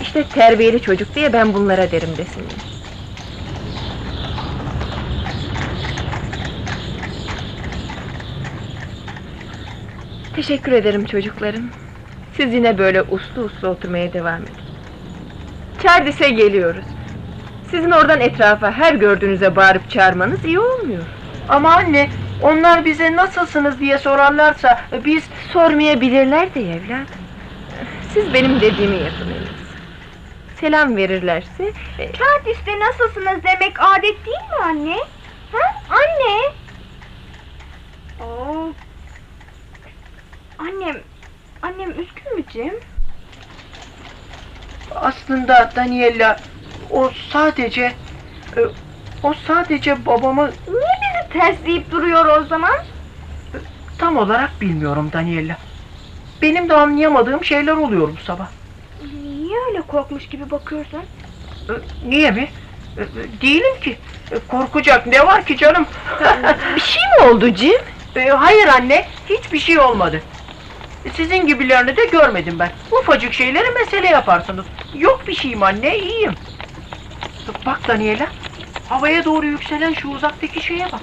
İşte 0.00 0.24
terbiyeli 0.24 0.82
çocuk 0.82 1.14
diye 1.14 1.32
ben 1.32 1.54
bunlara 1.54 1.90
derim 1.90 2.16
desinler. 2.16 2.69
Teşekkür 10.40 10.72
ederim 10.72 11.04
çocuklarım. 11.04 11.70
Siz 12.36 12.54
yine 12.54 12.78
böyle 12.78 13.02
uslu 13.02 13.42
uslu 13.42 13.68
oturmaya 13.68 14.12
devam 14.12 14.42
edin. 14.42 14.54
Çardis'e 15.82 16.30
geliyoruz. 16.30 16.84
Sizin 17.70 17.90
oradan 17.90 18.20
etrafa 18.20 18.72
her 18.72 18.94
gördüğünüze 18.94 19.56
bağırıp 19.56 19.90
çağırmanız 19.90 20.44
iyi 20.44 20.58
olmuyor. 20.58 21.02
Ama 21.48 21.74
anne 21.74 22.10
onlar 22.42 22.84
bize 22.84 23.16
nasılsınız 23.16 23.80
diye 23.80 23.98
sorarlarsa 23.98 24.80
biz 25.04 25.24
Sormayabilirler 25.52 26.54
de 26.54 26.60
evladım. 26.60 27.06
Siz 28.14 28.34
benim 28.34 28.60
dediğimi 28.60 28.96
yapın 28.96 29.28
iyisi. 29.28 29.74
selam 30.60 30.96
verirlerse... 30.96 31.72
e, 31.98 32.12
Çardis'te 32.12 32.80
nasılsınız 32.80 33.44
demek 33.44 33.72
adet 33.80 34.26
değil 34.26 34.48
mi 34.50 34.64
anne? 34.64 34.96
Ha? 35.52 35.74
Anne! 35.90 36.52
Oo. 38.20 38.72
Annem, 40.60 40.96
annem 41.62 41.90
üzgün 41.90 42.36
mü 42.36 42.42
Cem? 42.52 42.74
Aslında 44.94 45.72
Daniela 45.76 46.36
o 46.90 47.10
sadece 47.32 47.82
e, 48.56 48.60
o 49.22 49.34
sadece 49.46 50.06
babamı 50.06 50.50
Niye 50.68 50.80
bizi 51.24 51.32
tersleyip 51.32 51.90
duruyor 51.90 52.40
o 52.40 52.44
zaman? 52.44 52.78
tam 53.98 54.16
olarak 54.16 54.60
bilmiyorum 54.60 55.10
Daniela. 55.12 55.56
Benim 56.42 56.68
de 56.68 56.74
anlayamadığım 56.74 57.44
şeyler 57.44 57.72
oluyor 57.72 58.08
bu 58.08 58.24
sabah. 58.24 58.48
Niye 59.22 59.56
öyle 59.68 59.80
korkmuş 59.80 60.28
gibi 60.28 60.50
bakıyorsun? 60.50 60.98
E, 61.68 61.72
Niye 62.08 62.30
mi? 62.30 62.48
E, 62.98 63.02
e, 63.02 63.06
Değilim 63.42 63.80
ki. 63.82 63.96
E, 64.32 64.38
Korkacak 64.48 65.06
ne 65.06 65.26
var 65.26 65.44
ki 65.44 65.56
canım? 65.56 65.86
Bir 66.76 66.80
şey 66.80 67.02
mi 67.02 67.30
oldu 67.30 67.54
Cim? 67.54 67.80
E, 68.16 68.28
Hayır 68.28 68.66
anne, 68.66 69.06
hiçbir 69.28 69.58
şey 69.58 69.78
olmadı. 69.78 70.22
Sizin 71.16 71.46
gibilerini 71.46 71.96
de 71.96 72.04
görmedim 72.04 72.58
ben. 72.58 72.70
Ufacık 72.92 73.32
şeyleri 73.34 73.70
mesele 73.70 74.06
yaparsınız. 74.06 74.66
Yok 74.94 75.22
bir 75.26 75.34
şeyim 75.34 75.62
anne, 75.62 75.98
iyiyim. 75.98 76.34
Bak 77.66 77.88
Daniela, 77.88 78.26
havaya 78.88 79.24
doğru 79.24 79.46
yükselen 79.46 79.94
şu 79.94 80.08
uzaktaki 80.08 80.62
şeye 80.62 80.92
bak. 80.92 81.00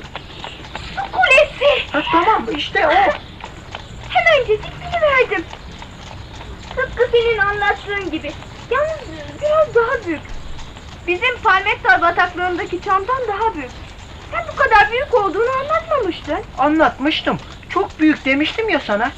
Su 0.96 1.12
kulesi! 1.12 1.92
Ha, 1.92 2.02
tamam, 2.12 2.46
işte 2.58 2.88
o. 2.88 2.92
Hemencecik 4.10 4.74
verdim. 5.02 5.46
Tıpkı 6.76 7.04
senin 7.12 7.38
anlattığın 7.38 8.12
gibi. 8.12 8.32
Yalnız 8.72 9.00
biraz 9.42 9.76
daha 9.76 10.06
büyük. 10.08 10.22
Bizim 11.08 11.38
Palmetto 11.44 12.02
bataklığındaki 12.02 12.82
çamdan 12.82 13.28
daha 13.28 13.56
büyük. 13.56 13.72
Sen 14.32 14.46
bu 14.54 14.56
kadar 14.56 14.92
büyük 14.92 15.14
olduğunu 15.14 15.50
anlatmamıştın. 15.62 16.40
Anlatmıştım. 16.58 17.40
Çok 17.70 18.00
büyük 18.00 18.26
demiştim 18.26 18.70
ya 18.70 18.80
sana. 18.80 19.12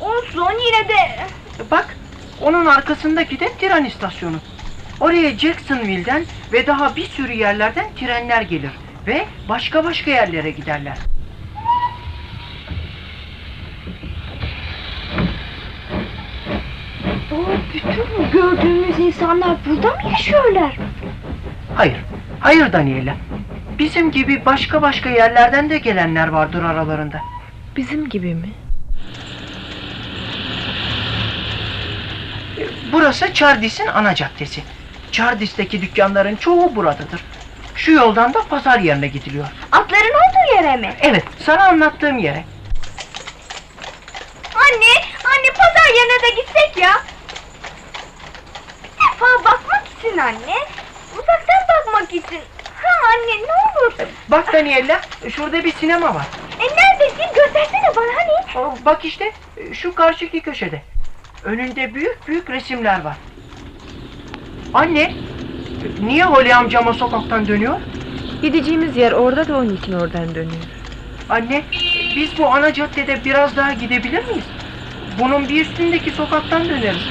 Olsun 0.00 0.52
yine 0.66 0.88
de... 0.88 1.26
Bak, 1.70 1.96
onun 2.40 2.66
arkasındaki 2.66 3.40
de 3.40 3.52
tren 3.58 3.84
istasyonu. 3.84 4.36
Oraya 5.00 5.38
Jacksonville'den 5.38 6.24
ve 6.52 6.66
daha 6.66 6.96
bir 6.96 7.04
sürü 7.04 7.32
yerlerden 7.32 7.86
trenler 7.96 8.42
gelir. 8.42 8.70
Ve 9.06 9.26
başka 9.48 9.84
başka 9.84 10.10
yerlere 10.10 10.50
giderler. 10.50 10.98
O 17.32 17.36
bütün 17.74 18.30
gördüğümüz 18.32 18.98
insanlar 18.98 19.56
burada 19.66 19.88
mı 19.88 20.10
yaşıyorlar? 20.10 20.78
Hayır, 21.74 21.96
hayır 22.40 22.72
Daniela. 22.72 23.16
Bizim 23.78 24.10
gibi 24.10 24.44
başka 24.46 24.82
başka 24.82 25.10
yerlerden 25.10 25.70
de 25.70 25.78
gelenler 25.78 26.28
vardır 26.28 26.62
aralarında. 26.62 27.20
Bizim 27.76 28.08
gibi 28.08 28.34
mi? 28.34 28.63
Burası 32.94 33.34
Chardis'in 33.34 33.86
ana 33.86 34.14
caddesi. 34.14 34.62
Chardis'teki 35.12 35.82
dükkanların 35.82 36.36
çoğu 36.36 36.76
buradadır. 36.76 37.24
Şu 37.74 37.92
yoldan 37.92 38.34
da 38.34 38.42
pazar 38.42 38.78
yerine 38.78 39.08
gidiliyor. 39.08 39.46
Atların 39.72 40.14
olduğu 40.14 40.56
yere 40.56 40.76
mi? 40.76 40.94
Evet, 41.00 41.24
sana 41.46 41.64
anlattığım 41.64 42.18
yere. 42.18 42.44
Anne, 44.54 44.94
anne 45.24 45.50
pazar 45.56 45.88
yerine 45.96 46.22
de 46.22 46.40
gitsek 46.40 46.76
ya. 46.76 46.92
Bir 48.84 49.12
defa 49.12 49.44
bakmak 49.44 49.84
için 49.98 50.18
anne. 50.18 50.56
Uzaktan 51.12 51.62
bakmak 51.68 52.12
için. 52.12 52.40
Ha 52.82 52.90
anne 53.14 53.42
ne 53.42 53.80
olur. 53.82 53.94
Bak 54.28 54.52
Daniela, 54.52 55.00
şurada 55.30 55.64
bir 55.64 55.72
sinema 55.72 56.14
var. 56.14 56.26
E 56.60 56.62
neredesin 56.62 57.34
göstersene 57.34 57.96
bana 57.96 58.12
hani. 58.16 58.84
Bak 58.84 59.04
işte, 59.04 59.32
şu 59.72 59.94
karşıki 59.94 60.40
köşede. 60.40 60.93
Önünde 61.44 61.94
büyük 61.94 62.28
büyük 62.28 62.50
resimler 62.50 63.00
var. 63.00 63.16
Anne, 64.74 65.14
niye 66.00 66.24
Holly 66.24 66.54
amcama 66.54 66.92
sokaktan 66.92 67.48
dönüyor? 67.48 67.80
Gideceğimiz 68.42 68.96
yer 68.96 69.12
orada 69.12 69.48
da 69.48 69.56
onun 69.56 69.76
için 69.76 69.92
oradan 69.92 70.34
dönüyor. 70.34 70.64
Anne, 71.28 71.62
biz 72.16 72.38
bu 72.38 72.46
ana 72.46 72.72
caddede 72.72 73.24
biraz 73.24 73.56
daha 73.56 73.72
gidebilir 73.72 74.24
miyiz? 74.24 74.44
Bunun 75.20 75.48
bir 75.48 75.60
üstündeki 75.60 76.10
sokaktan 76.10 76.68
döneriz. 76.68 77.02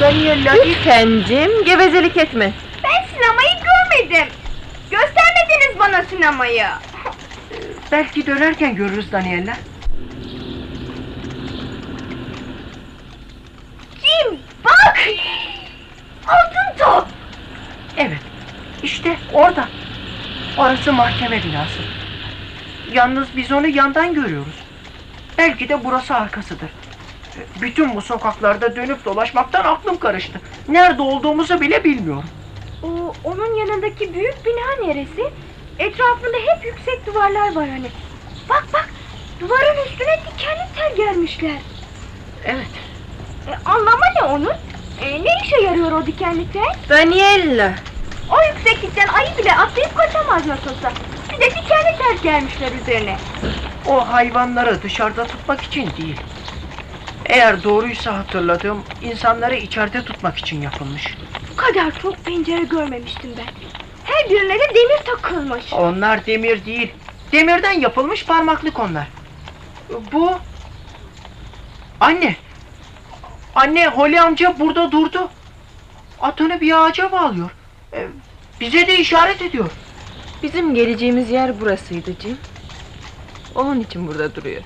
Daniela, 0.00 0.52
Lütfen 0.66 1.22
Cim, 1.28 1.64
gevezelik 1.64 2.16
etme. 2.16 2.52
Ben 2.84 3.06
sinemayı 3.14 3.48
görmedim. 3.64 4.28
Göstermediniz 4.90 5.78
bana 5.78 6.02
sinemayı. 6.02 6.66
belki 7.92 8.26
dönerken 8.26 8.76
görürüz 8.76 9.12
Daniela. 9.12 9.54
Jim 13.94 14.38
bak. 14.64 14.93
Altın 16.26 16.78
top. 16.84 17.06
Evet, 17.96 18.20
işte 18.82 19.16
orada. 19.32 19.68
Orası 20.56 20.92
mahkeme 20.92 21.42
binası. 21.42 21.80
Yalnız 22.92 23.28
biz 23.36 23.52
onu 23.52 23.66
yandan 23.68 24.14
görüyoruz. 24.14 24.54
Belki 25.38 25.68
de 25.68 25.84
burası 25.84 26.14
arkasıdır. 26.14 26.68
Bütün 27.60 27.94
bu 27.94 28.02
sokaklarda 28.02 28.76
dönüp 28.76 29.04
dolaşmaktan 29.04 29.64
aklım 29.64 29.98
karıştı. 29.98 30.40
Nerede 30.68 31.02
olduğumuzu 31.02 31.60
bile 31.60 31.84
bilmiyorum. 31.84 32.28
O, 32.82 33.14
onun 33.24 33.54
yanındaki 33.54 34.14
büyük 34.14 34.46
bina 34.46 34.86
neresi? 34.86 35.30
Etrafında 35.78 36.36
hep 36.46 36.64
yüksek 36.64 37.06
duvarlar 37.06 37.54
var 37.54 37.68
hani. 37.68 37.86
Bak 38.48 38.64
bak 38.72 38.88
duvarın 39.40 39.84
üstüne 39.86 40.20
dikenli 40.26 40.68
tel 40.76 40.96
germişler. 40.96 41.58
Evet, 42.44 42.66
E, 43.48 43.52
anlamı 43.64 44.04
ne 44.16 44.22
onun? 44.26 44.52
E, 45.00 45.24
ne 45.24 45.30
işe 45.44 45.60
yarıyor 45.60 45.92
o 45.92 46.06
dikenli 46.06 46.52
tel? 46.52 46.74
Daniela. 46.88 47.74
O 48.30 48.36
yükseklikten 48.54 49.08
ayı 49.08 49.38
bile 49.38 49.52
atlayıp 49.52 49.96
kaçamaz 49.96 50.46
nasılsa. 50.46 50.92
Bir 51.32 51.40
de 51.40 51.50
dikenli 51.50 51.98
tel 51.98 52.18
germişler 52.22 52.72
üzerine. 52.82 53.16
o 53.86 54.08
hayvanları 54.08 54.82
dışarıda 54.82 55.24
tutmak 55.26 55.62
için 55.62 55.90
değil. 55.96 56.20
Eğer 57.26 57.62
doğruysa 57.62 58.18
hatırladığım, 58.18 58.84
insanları 59.02 59.54
içeride 59.54 60.04
tutmak 60.04 60.38
için 60.38 60.62
yapılmış. 60.62 61.16
Bu 61.52 61.56
kadar 61.56 61.98
çok 62.02 62.24
pencere 62.24 62.64
görmemiştim 62.64 63.30
ben. 63.38 63.44
Her 64.04 64.30
birine 64.30 64.54
de 64.54 64.74
demir 64.74 65.04
takılmış. 65.06 65.72
Onlar 65.72 66.26
demir 66.26 66.64
değil, 66.66 66.92
demirden 67.32 67.72
yapılmış 67.80 68.26
parmaklık 68.26 68.80
onlar. 68.80 69.06
Bu... 70.12 70.32
Anne! 72.00 72.36
Anne, 73.54 73.88
Holly 73.88 74.20
amca 74.20 74.58
burada 74.58 74.92
durdu. 74.92 75.30
Atını 76.20 76.60
bir 76.60 76.84
ağaca 76.86 77.12
bağlıyor. 77.12 77.50
Ee, 77.92 78.08
bize 78.60 78.86
de 78.86 78.98
işaret 78.98 79.42
ediyor. 79.42 79.70
Bizim 80.42 80.74
geleceğimiz 80.74 81.30
yer 81.30 81.60
burasıydı 81.60 82.18
Cim. 82.18 82.38
Onun 83.54 83.80
için 83.80 84.08
burada 84.08 84.34
duruyor. 84.34 84.62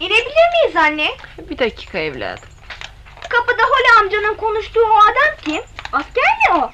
İnebilir 0.00 0.62
miyiz 0.62 0.76
anne? 0.76 1.10
Bir 1.50 1.58
dakika 1.58 1.98
evladım. 1.98 2.48
Kapıda 3.28 3.62
Holly 3.62 4.00
amcanın 4.04 4.34
konuştuğu 4.34 4.80
o 4.80 4.96
adam 4.98 5.36
kim? 5.44 5.62
Asker 5.92 6.24
mi 6.24 6.54
o? 6.54 6.70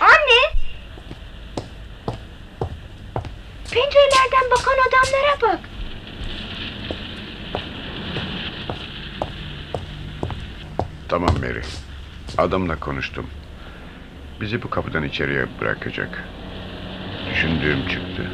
Anne! 0.00 0.64
Pencerelerden 3.74 4.50
bakan 4.50 4.78
adamlara 4.88 5.40
bak. 5.42 5.60
Tamam 11.08 11.34
Mary. 11.40 11.62
Adamla 12.38 12.80
konuştum. 12.80 13.26
Bizi 14.40 14.62
bu 14.62 14.70
kapıdan 14.70 15.04
içeriye 15.04 15.46
bırakacak. 15.60 16.24
Düşündüğüm 17.30 17.88
çıktı. 17.88 18.30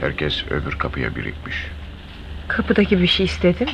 Herkes 0.00 0.44
öbür 0.50 0.78
kapıya 0.78 1.16
birikmiş. 1.16 1.56
Kapıdaki 2.48 3.00
bir 3.00 3.06
şey 3.06 3.26
istedi 3.26 3.64
mi? 3.64 3.72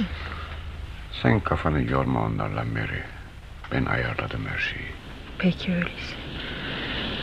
Sen 1.22 1.40
kafanı 1.40 1.90
yorma 1.90 2.22
onlarla 2.24 2.64
Mary. 2.64 3.00
Ben 3.72 3.84
ayarladım 3.84 4.46
her 4.52 4.58
şeyi. 4.58 4.88
Peki 5.38 5.72
öyleyse. 5.72 6.16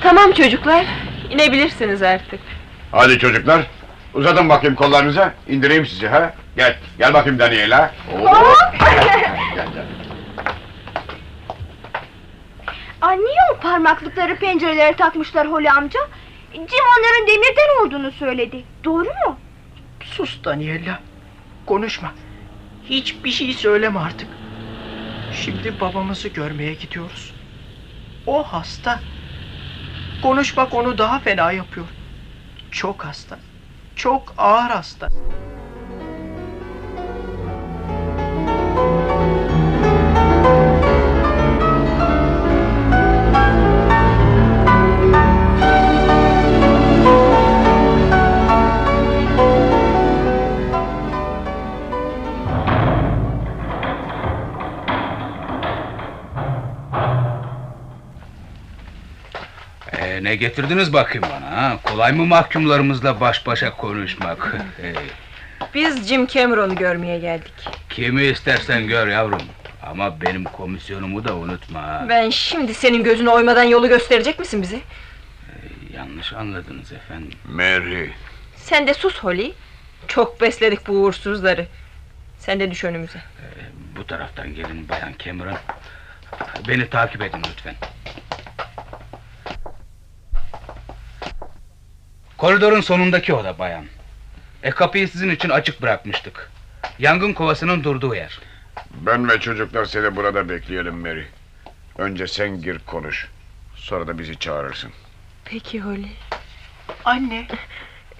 Tamam 0.01 0.31
çocuklar, 0.31 0.85
inebilirsiniz 1.29 2.01
artık. 2.01 2.39
Hadi 2.91 3.19
çocuklar. 3.19 3.67
Uzatın 4.13 4.49
bakayım 4.49 4.75
kollarınıza. 4.75 5.33
İndireyim 5.47 5.85
sizi 5.85 6.07
ha. 6.07 6.33
Gel. 6.55 6.77
Gel 6.97 7.13
bakayım 7.13 7.39
Daniela. 7.39 7.93
Hop! 8.11 8.75
Gel 9.55 9.67
gel. 9.73 9.85
Ay 13.01 13.17
niye 13.17 13.39
o 13.55 13.59
parmaklıkları 13.59 14.35
pencerelere 14.35 14.93
takmışlar 14.95 15.51
Holly 15.51 15.69
amca? 15.69 15.99
Jim 16.53 16.85
onların 16.97 17.27
demirden 17.27 17.85
olduğunu 17.85 18.11
söyledi. 18.11 18.63
Doğru 18.83 19.03
mu? 19.03 19.39
Sus 20.03 20.43
Daniela. 20.43 20.99
Konuşma. 21.65 22.11
Hiçbir 22.89 23.31
şey 23.31 23.53
söyleme 23.53 23.99
artık. 23.99 24.27
Şimdi 25.33 25.81
babamızı 25.81 26.27
görmeye 26.27 26.73
gidiyoruz. 26.73 27.33
O 28.27 28.43
hasta. 28.43 28.99
Konuşmak 30.21 30.73
onu 30.73 30.97
daha 30.97 31.19
fena 31.19 31.51
yapıyor. 31.51 31.87
Çok 32.71 33.05
hasta. 33.05 33.39
Çok 33.95 34.33
ağır 34.37 34.69
hasta. 34.69 35.09
Ne 60.27 60.35
getirdiniz 60.35 60.93
bakayım 60.93 61.27
bana 61.31 61.51
ha? 61.57 61.79
Kolay 61.83 62.11
mı 62.11 62.25
mahkumlarımızla 62.25 63.19
baş 63.19 63.45
başa 63.47 63.71
konuşmak? 63.77 64.55
Biz 65.73 66.07
Jim 66.07 66.27
Cameron'u 66.27 66.75
görmeye 66.75 67.19
geldik. 67.19 67.53
kimi 67.89 68.23
istersen 68.23 68.87
gör 68.87 69.07
yavrum. 69.07 69.41
Ama 69.83 70.21
benim 70.21 70.43
komisyonumu 70.43 71.23
da 71.27 71.35
unutma 71.35 71.81
ha. 71.81 72.05
Ben 72.09 72.29
şimdi 72.29 72.73
senin 72.73 73.03
gözünü 73.03 73.29
oymadan 73.29 73.63
yolu 73.63 73.87
gösterecek 73.89 74.39
misin 74.39 74.61
bize? 74.61 74.79
Yanlış 75.93 76.33
anladınız 76.33 76.91
efendim. 76.91 77.37
Mary. 77.45 78.09
Sen 78.55 78.87
de 78.87 78.93
sus 78.93 79.19
Holly. 79.19 79.53
Çok 80.07 80.41
besledik 80.41 80.87
bu 80.87 80.91
uğursuzları. 80.91 81.65
Sen 82.39 82.59
de 82.59 82.71
düş 82.71 82.83
önümüze. 82.83 83.19
Bu 83.97 84.07
taraftan 84.07 84.55
gelin 84.55 84.89
bayan 84.89 85.13
Cameron. 85.25 85.57
Beni 86.67 86.89
takip 86.89 87.21
edin 87.21 87.41
lütfen. 87.51 87.75
Koridorun 92.37 92.81
sonundaki 92.81 93.33
oda 93.33 93.59
bayan. 93.59 93.85
E 94.63 94.69
kapıyı 94.71 95.07
sizin 95.07 95.29
için 95.29 95.49
açık 95.49 95.81
bırakmıştık. 95.81 96.51
Yangın 96.99 97.33
kovasının 97.33 97.83
durduğu 97.83 98.15
yer. 98.15 98.39
Ben 98.93 99.29
ve 99.29 99.39
çocuklar 99.39 99.85
seni 99.85 100.15
burada 100.15 100.49
bekleyelim 100.49 100.95
Mary. 100.99 101.23
Önce 101.97 102.27
sen 102.27 102.61
gir 102.61 102.79
konuş. 102.79 103.27
Sonra 103.75 104.07
da 104.07 104.19
bizi 104.19 104.39
çağırırsın. 104.39 104.91
Peki 105.45 105.81
Holly. 105.81 106.07
Anne. 107.05 107.47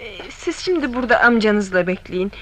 Ee, 0.00 0.30
Siz 0.30 0.58
şimdi 0.58 0.94
burada 0.94 1.20
amcanızla 1.20 1.86
bekleyin. 1.86 2.32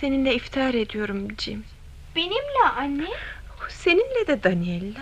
Seninle 0.00 0.34
iftar 0.34 0.74
ediyorum 0.74 1.28
Jim. 1.38 1.64
Benimle 2.16 2.68
anne. 2.76 3.08
Seninle 3.68 4.26
de 4.26 4.42
Daniela. 4.42 5.00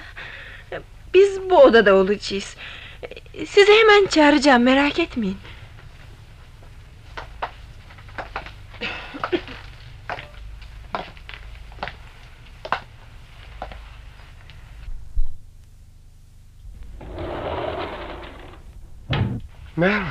Biz 1.15 1.51
bu 1.51 1.63
odada 1.63 1.95
olacağız. 1.95 2.57
Sizi 3.47 3.73
hemen 3.73 4.07
çağıracağım 4.07 4.63
merak 4.63 4.99
etmeyin. 4.99 5.39
Mary. 19.77 20.03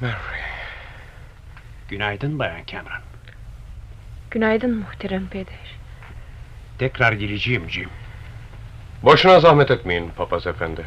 Mary. 0.00 0.40
Günaydın 1.88 2.38
Bayan 2.38 2.64
Cameron. 2.66 3.02
Günaydın 4.30 4.76
muhterem 4.76 5.28
peder. 5.28 5.78
Tekrar 6.78 7.12
geleceğim 7.12 7.70
Jim. 7.70 7.88
Boşuna 9.02 9.40
zahmet 9.40 9.70
etmeyin 9.70 10.10
papaz 10.10 10.46
efendi. 10.46 10.86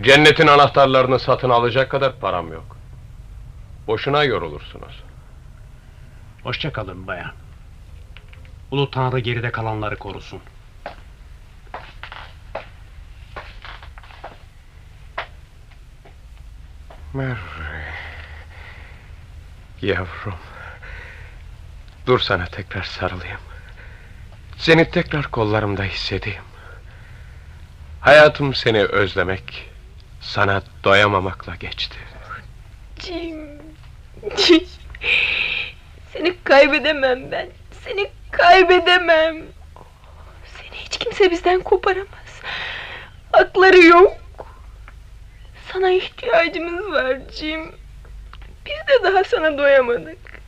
Cennetin 0.00 0.46
anahtarlarını 0.46 1.18
satın 1.18 1.50
alacak 1.50 1.90
kadar 1.90 2.18
param 2.18 2.52
yok. 2.52 2.76
Boşuna 3.86 4.24
yorulursunuz. 4.24 5.02
Hoşça 6.42 6.72
kalın 6.72 7.06
bayan. 7.06 7.32
Ulu 8.70 8.90
Tanrı 8.90 9.18
geride 9.18 9.52
kalanları 9.52 9.96
korusun. 9.96 10.40
Mary. 17.12 17.36
Yavrum. 19.82 20.38
Dur 22.06 22.18
sana 22.18 22.46
tekrar 22.46 22.82
sarılayım. 22.82 23.40
Seni 24.58 24.90
tekrar 24.90 25.30
kollarımda 25.30 25.82
hissedeyim. 25.82 26.42
Hayatım 28.00 28.54
seni 28.54 28.84
özlemek, 28.84 29.70
sana 30.20 30.62
doyamamakla 30.84 31.54
geçti. 31.54 31.96
Jim. 32.98 33.48
Jim. 34.36 34.64
Seni 36.12 36.34
kaybedemem 36.44 37.30
ben. 37.30 37.48
Seni 37.84 38.10
kaybedemem. 38.30 39.36
Seni 40.58 40.76
hiç 40.76 40.98
kimse 40.98 41.30
bizden 41.30 41.60
koparamaz. 41.62 42.40
Hakları 43.32 43.78
yok. 43.78 44.16
Sana 45.72 45.90
ihtiyacımız 45.90 46.92
var 46.92 47.18
Jim. 47.32 47.72
Biz 48.66 48.88
de 48.88 49.04
daha 49.04 49.24
sana 49.24 49.58
doyamadık. 49.58 50.40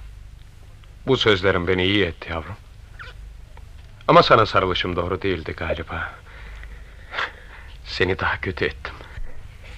Bu 1.07 1.17
sözlerin 1.17 1.69
beni 1.69 1.85
iyi 1.85 2.05
etti 2.05 2.31
yavrum. 2.33 2.57
Ama 4.09 4.23
sana 4.23 4.47
sarılışım 4.47 4.97
doğru 4.97 5.23
değildi 5.23 5.55
galiba. 5.57 6.11
Seni 7.85 8.19
daha 8.19 8.41
kötü 8.41 8.65
ettim. 8.65 8.95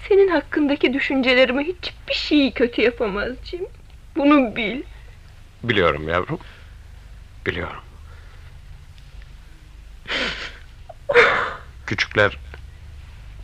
Senin 0.08 0.28
hakkındaki 0.28 0.92
düşüncelerimi 0.92 1.64
hiçbir 1.64 2.14
şeyi 2.14 2.52
kötü 2.52 2.82
yapamaz 2.82 3.32
Jim. 3.44 3.66
Bunu 4.16 4.56
bil. 4.56 4.82
Biliyorum 5.62 6.08
yavrum. 6.08 6.38
Biliyorum. 7.46 7.82
Küçükler 11.86 12.38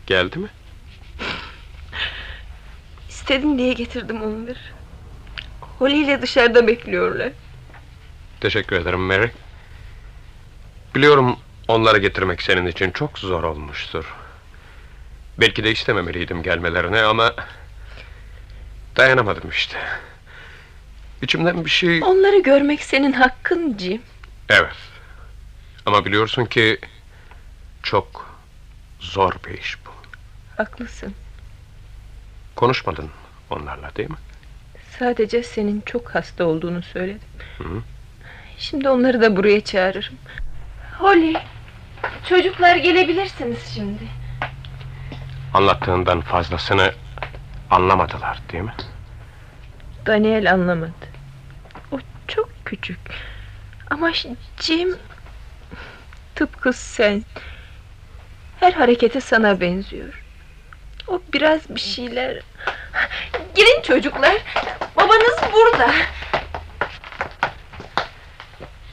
geldi 0.07 0.39
mi? 0.39 0.49
İstedin 3.09 3.59
diye 3.59 3.73
getirdim 3.73 4.23
onları. 4.23 4.59
Holly 5.61 6.03
ile 6.03 6.23
dışarıda 6.23 6.67
bekliyorlar. 6.67 7.33
Teşekkür 8.41 8.77
ederim 8.77 9.01
Mary. 9.01 9.29
Biliyorum 10.97 11.37
onları 11.69 11.99
getirmek 11.99 12.43
senin 12.43 12.67
için 12.67 12.91
çok 12.91 13.19
zor 13.19 13.43
olmuştur. 13.43 14.15
Belki 15.41 15.65
de 15.65 15.73
istememeliydim 15.73 16.43
gelmelerini 16.43 17.01
ama... 17.01 17.35
Dayanamadım 18.97 19.51
işte. 19.51 19.79
İçimden 21.23 21.65
bir 21.65 21.71
şey... 21.71 22.03
Onları 22.03 22.43
görmek 22.43 22.83
senin 22.83 23.13
hakkın 23.13 23.79
Jim. 23.79 24.03
Evet. 24.49 24.77
Ama 25.87 26.05
biliyorsun 26.05 26.45
ki... 26.45 26.79
Çok 27.83 28.37
zor 29.01 29.33
bir 29.47 29.59
iş 29.59 29.79
bu. 29.87 29.91
Haklısın. 30.57 31.15
Konuşmadın 32.55 33.11
onlarla 33.51 33.97
değil 33.97 34.11
mi? 34.11 34.17
Sadece 34.99 35.43
senin 35.43 35.81
çok 35.81 36.15
hasta 36.15 36.45
olduğunu 36.45 36.83
söyledim. 36.83 37.29
Hı. 37.59 37.83
Şimdi 38.59 38.89
onları 38.89 39.23
da 39.23 39.37
buraya 39.37 39.61
çağırırım. 39.61 40.15
Holly, 40.99 41.37
çocuklar 42.29 42.77
gelebilirsiniz 42.77 43.73
şimdi. 43.75 44.03
Anlattığından 45.55 46.21
fazlasını 46.21 46.93
anlamadılar 47.71 48.39
değil 48.53 48.65
mi? 48.65 48.75
Daniel 50.07 50.53
anlamadı. 50.53 50.93
O 51.93 51.99
çok 52.29 52.49
küçük. 52.65 52.99
Ama 53.91 54.13
Jim 54.61 54.97
tıpkı 56.35 56.73
sen. 56.73 57.25
Her 58.61 58.73
hareketi 58.73 59.21
sana 59.21 59.61
benziyor. 59.61 60.23
O 61.09 61.21
biraz 61.33 61.71
bir 61.71 61.81
şeyler... 61.81 62.41
Gelin 63.55 63.83
çocuklar. 63.83 64.37
Babanız 64.97 65.53
burada. 65.53 65.91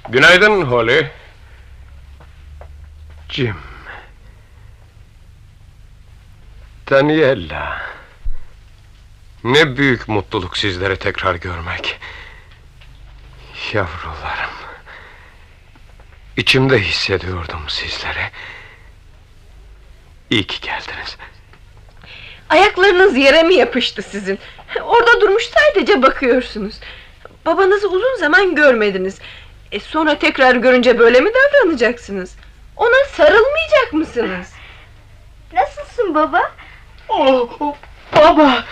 Günaydın 0.10 0.62
Holly. 0.62 1.08
Jim. 3.34 3.56
Daniela. 6.90 7.82
Ne 9.44 9.78
büyük 9.78 10.08
mutluluk 10.08 10.58
sizleri 10.58 10.98
tekrar 10.98 11.36
görmek. 11.36 12.00
Yavrularım. 13.74 14.54
İçimde 16.38 16.80
hissediyordum 16.80 17.62
sizleri. 17.68 18.30
İyi 20.30 20.48
ki 20.48 20.62
geldiniz. 20.62 21.18
Ayaklarınız 22.50 23.18
yere 23.18 23.44
mi 23.44 23.56
yapıştı 23.56 24.02
sizin? 24.02 24.40
Orada 24.84 25.22
durmuş 25.22 25.44
sadece 25.44 26.02
bakıyorsunuz. 26.02 26.76
Babanızı 27.46 27.88
uzun 27.88 28.18
zaman 28.20 28.56
görmediniz. 28.56 29.20
E 29.72 29.80
sonra 29.80 30.20
tekrar 30.20 30.56
görünce 30.56 31.00
böyle 31.00 31.20
mi 31.20 31.30
davranacaksınız? 31.34 32.36
Ona 32.76 33.06
sarılmayacak 33.12 33.94
mısınız? 33.94 34.54
Nasılsın 35.54 36.16
baba? 36.16 36.52
Oh, 37.10 37.58
oh, 37.60 37.76
baba 38.16 38.66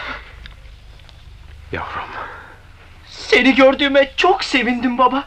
Yavrum. 1.72 2.10
seni 3.08 3.56
gördüğüme 3.56 4.12
çok 4.18 4.44
sevindim 4.44 4.98
baba. 4.98 5.24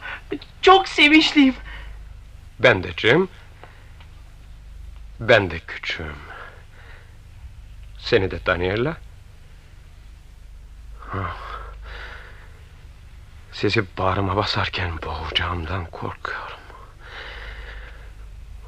Çok 0.61 0.87
sevinçliyim. 0.87 1.55
Ben 2.59 2.83
de 2.83 2.89
Cem. 2.97 3.27
Ben 5.19 5.51
de 5.51 5.59
küçüğüm. 5.59 6.15
Seni 7.99 8.31
de 8.31 8.45
Daniela. 8.45 8.97
Ah. 11.13 11.35
Sizi 13.51 13.85
bağrıma 13.97 14.35
basarken 14.35 15.01
boğacağımdan 15.01 15.85
korkuyorum. 15.85 16.57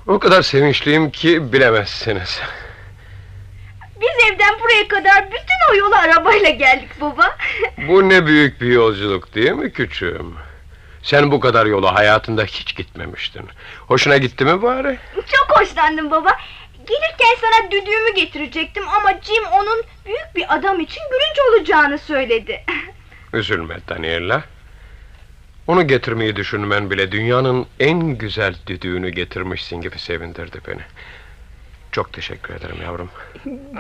O 0.08 0.20
kadar 0.20 0.41
sevinçliyim 0.41 1.12
ki 1.12 1.53
bilemezsiniz. 1.53 2.41
Biz 4.01 4.32
evden 4.32 4.60
buraya 4.60 4.88
kadar 4.88 5.26
bütün 5.28 5.72
o 5.72 5.76
yolu 5.76 5.95
arabayla 5.95 6.49
geldik 6.49 6.89
baba. 7.01 7.38
Bu 7.88 8.10
ne 8.10 8.26
büyük 8.26 8.62
bir 8.62 8.68
yolculuk 8.68 9.36
değil 9.36 9.51
mi 9.51 9.72
küçüğüm? 9.72 10.36
Sen 11.03 11.32
bu 11.32 11.39
kadar 11.39 11.66
yolu 11.66 11.95
hayatında 11.95 12.43
hiç 12.43 12.76
gitmemiştin. 12.76 13.45
Hoşuna 13.88 14.18
gitti 14.18 14.45
mi 14.45 14.62
bari? 14.62 14.97
Çok 15.16 15.60
hoşlandım 15.60 16.12
baba. 16.12 16.30
Gelirken 16.78 17.36
sana 17.41 17.72
düdüğümü 17.72 18.16
getirecektim 18.16 18.84
ama 18.89 19.10
Jim 19.22 19.43
onun 19.51 19.84
büyük 20.05 20.36
bir 20.36 20.55
adam 20.55 20.80
için 20.80 21.01
gülünç 21.12 21.49
olacağını 21.49 21.97
söyledi. 21.97 22.64
Üzülme 23.34 23.78
Daniela. 23.89 24.43
Onu 25.68 25.88
getirmeyi 25.88 26.36
düşünmen 26.36 26.89
bile 26.91 27.11
dünyanın 27.11 27.65
en 27.80 27.99
güzel 28.18 28.55
düdüğünü 28.68 29.09
getirmişsin 29.09 29.82
gibi 29.82 29.99
sevindirdi 29.99 30.61
beni. 30.68 30.82
Çok 31.91 32.13
teşekkür 32.13 32.53
ederim 32.53 32.78
yavrum. 32.84 33.09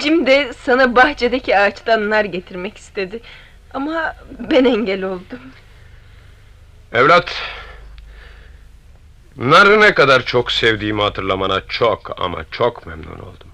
Jim 0.01 0.27
de 0.27 0.53
sana 0.53 0.95
bahçedeki 0.95 1.57
ağaçtan 1.57 2.09
nar 2.09 2.25
getirmek 2.25 2.77
istedi. 2.77 3.19
Ama 3.73 4.15
ben 4.51 4.65
engel 4.65 5.03
oldum. 5.03 5.39
Evlat, 6.93 7.35
narı 9.37 9.81
ne 9.81 9.93
kadar 9.93 10.25
çok 10.25 10.51
sevdiğimi 10.51 11.01
hatırlamana 11.01 11.61
çok 11.67 12.21
ama 12.21 12.45
çok 12.51 12.87
memnun 12.87 13.19
oldum. 13.19 13.47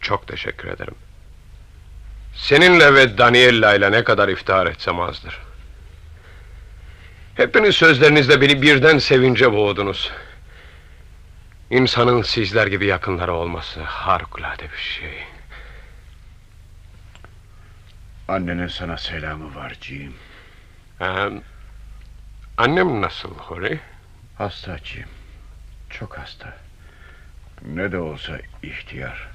Çok 0.00 0.28
teşekkür 0.28 0.68
ederim. 0.68 0.94
Seninle 2.34 2.94
ve 2.94 3.18
Daniela 3.18 3.74
ile 3.74 3.92
ne 3.92 4.04
kadar 4.04 4.28
iftihar 4.28 4.66
etsem 4.66 5.00
azdır. 5.00 5.47
Hepiniz 7.38 7.76
sözlerinizle 7.76 8.40
beni 8.40 8.62
birden 8.62 8.98
sevince 8.98 9.52
boğdunuz. 9.52 10.12
İnsanın 11.70 12.22
sizler 12.22 12.66
gibi 12.66 12.86
yakınları 12.86 13.32
olması 13.32 13.80
harikulade 13.82 14.62
bir 14.62 14.78
şey. 14.78 15.24
Annenin 18.28 18.68
sana 18.68 18.96
selamı 18.98 19.54
var 19.54 19.76
Jim. 19.80 20.14
Ee, 21.00 21.28
annem 22.56 23.02
nasıl 23.02 23.34
Hori? 23.34 23.80
Hasta 24.38 24.78
Jim. 24.78 25.08
Çok 25.90 26.18
hasta. 26.18 26.56
Ne 27.62 27.92
de 27.92 27.98
olsa 27.98 28.38
ihtiyar. 28.62 29.28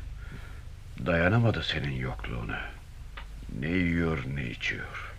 Dayanamadı 1.06 1.64
senin 1.64 1.96
yokluğuna. 1.96 2.62
Ne 3.60 3.68
yiyor 3.68 4.24
ne 4.36 4.46
içiyor. 4.46 5.14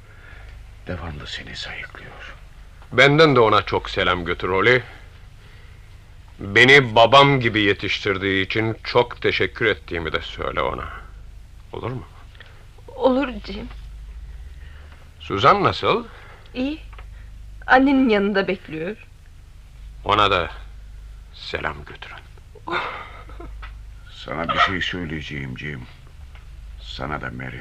Devamlı 0.87 1.27
seni 1.27 1.57
sayıklıyor. 1.57 2.44
Benden 2.97 3.37
de 3.37 3.41
ona 3.41 3.63
çok 3.63 3.91
selam 3.91 4.25
götür 4.25 4.49
Oli. 4.49 4.83
Beni 6.39 6.95
babam 6.95 7.41
gibi 7.41 7.61
yetiştirdiği 7.61 8.47
için 8.47 8.77
çok 8.85 9.23
teşekkür 9.23 9.67
ettiğimi 9.67 10.13
de 10.13 10.21
söyle 10.21 10.61
ona. 10.61 10.89
Olur 11.73 11.91
mu? 11.91 12.05
Olur 12.97 13.29
Jim. 13.47 13.69
Suzan 15.21 15.65
nasıl? 15.65 16.05
İyi. 16.55 16.81
Annenin 17.67 18.09
yanında 18.09 18.49
bekliyor. 18.49 18.97
Ona 20.05 20.31
da 20.31 20.51
selam 21.33 21.77
götürün. 21.85 22.17
Sana 24.11 24.49
bir 24.49 24.59
şey 24.59 24.81
söyleyeceğim 24.81 25.59
Jim. 25.59 25.83
Sana 26.81 27.21
da 27.21 27.31
Mary. 27.31 27.61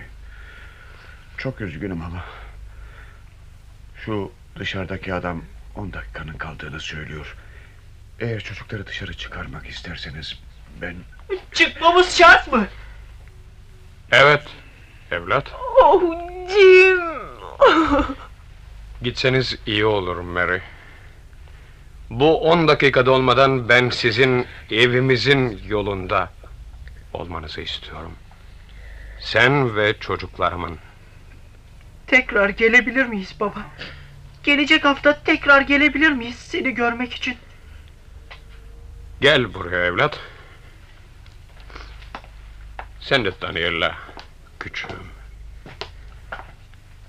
Çok 1.38 1.62
üzgünüm 1.62 2.02
ama... 2.02 2.24
Şu 4.06 4.32
dışarıdaki 4.60 5.14
adam 5.14 5.42
10 5.76 5.94
dakikanın 5.94 6.38
kaldığını 6.38 6.80
söylüyor. 6.80 7.36
Eğer 8.20 8.40
çocukları 8.40 8.88
dışarı 8.88 9.14
çıkarmak 9.14 9.68
isterseniz 9.68 10.40
ben... 10.82 10.96
Çıkmamız 11.54 12.18
şart 12.18 12.54
mı? 12.54 12.68
Evet, 14.12 14.44
evlat. 15.12 15.52
Oh 15.84 16.02
Jim. 16.50 17.00
Gitseniz 19.02 19.56
iyi 19.66 19.86
olur 19.86 20.16
Mary. 20.16 20.60
Bu 22.10 22.50
on 22.52 22.68
dakikada 22.68 23.12
olmadan 23.12 23.70
ben 23.70 23.90
sizin 23.90 24.48
evimizin 24.72 25.62
yolunda 25.68 26.32
olmanızı 27.14 27.62
istiyorum. 27.62 28.14
Sen 29.20 29.76
ve 29.76 30.00
çocuklarımın. 30.00 30.78
Tekrar 32.08 32.50
gelebilir 32.50 33.06
miyiz 33.06 33.36
baba? 33.40 33.66
Gelecek 34.44 34.86
hafta 34.86 35.24
tekrar 35.24 35.62
gelebilir 35.62 36.12
miyiz 36.12 36.36
seni 36.36 36.72
görmek 36.72 37.14
için? 37.14 37.38
Gel 39.22 39.54
buraya 39.54 39.86
evlat. 39.86 40.20
Sen 43.00 43.26
de 43.26 43.32
Daniela, 43.42 43.96
küçüğüm. 44.60 45.08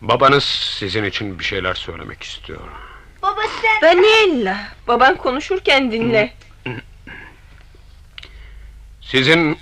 Babanız 0.00 0.44
sizin 0.44 1.04
için 1.04 1.38
bir 1.38 1.44
şeyler 1.44 1.74
söylemek 1.74 2.22
istiyor. 2.22 2.60
baba 3.22 3.40
sen... 3.62 3.80
Daniela, 3.82 4.58
baban 4.88 5.16
konuşurken 5.16 5.92
dinle. 5.92 6.34
Sizin 9.00 9.58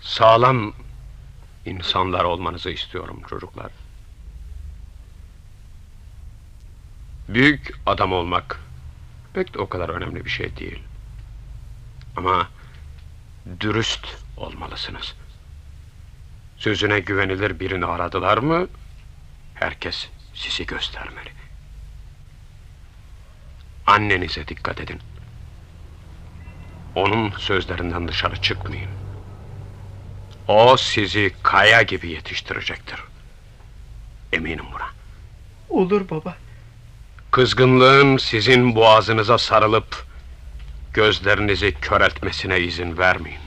sağlam 0.00 0.72
insanlar 1.66 2.24
olmanızı 2.24 2.70
istiyorum 2.70 3.22
çocuklar. 3.30 3.70
Büyük 7.34 7.74
adam 7.86 8.12
olmak 8.12 8.60
pek 9.34 9.54
de 9.54 9.58
o 9.58 9.68
kadar 9.68 9.88
önemli 9.88 10.24
bir 10.24 10.30
şey 10.30 10.56
değil. 10.56 10.82
Ama 12.16 12.48
dürüst 13.60 14.06
olmalısınız. 14.36 15.14
Sözüne 16.56 17.00
güvenilir 17.00 17.60
birini 17.60 17.86
aradılar 17.86 18.38
mı 18.38 18.68
herkes 19.54 20.08
sizi 20.34 20.66
göstermeli. 20.66 21.30
Annenize 23.86 24.48
dikkat 24.48 24.80
edin. 24.80 25.00
Onun 26.94 27.30
sözlerinden 27.30 28.08
dışarı 28.08 28.42
çıkmayın. 28.42 28.90
O 30.48 30.76
sizi 30.76 31.34
kaya 31.42 31.82
gibi 31.82 32.08
yetiştirecektir. 32.10 33.00
Eminim 34.32 34.64
buna. 34.72 34.88
Olur 35.68 36.10
baba. 36.10 36.36
Kızgınlığın 37.30 38.16
sizin 38.16 38.74
boğazınıza 38.74 39.38
sarılıp 39.38 40.06
gözlerinizi 40.94 41.74
köreltmesine 41.74 42.60
izin 42.60 42.98
vermeyin. 42.98 43.40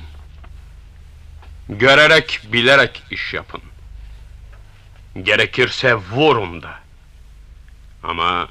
Görerek, 1.70 2.40
bilerek 2.54 3.04
iş 3.12 3.34
yapın. 3.34 3.62
Gerekirse 5.22 5.96
vurun 5.96 6.64
da. 6.64 6.80
Ama 8.04 8.48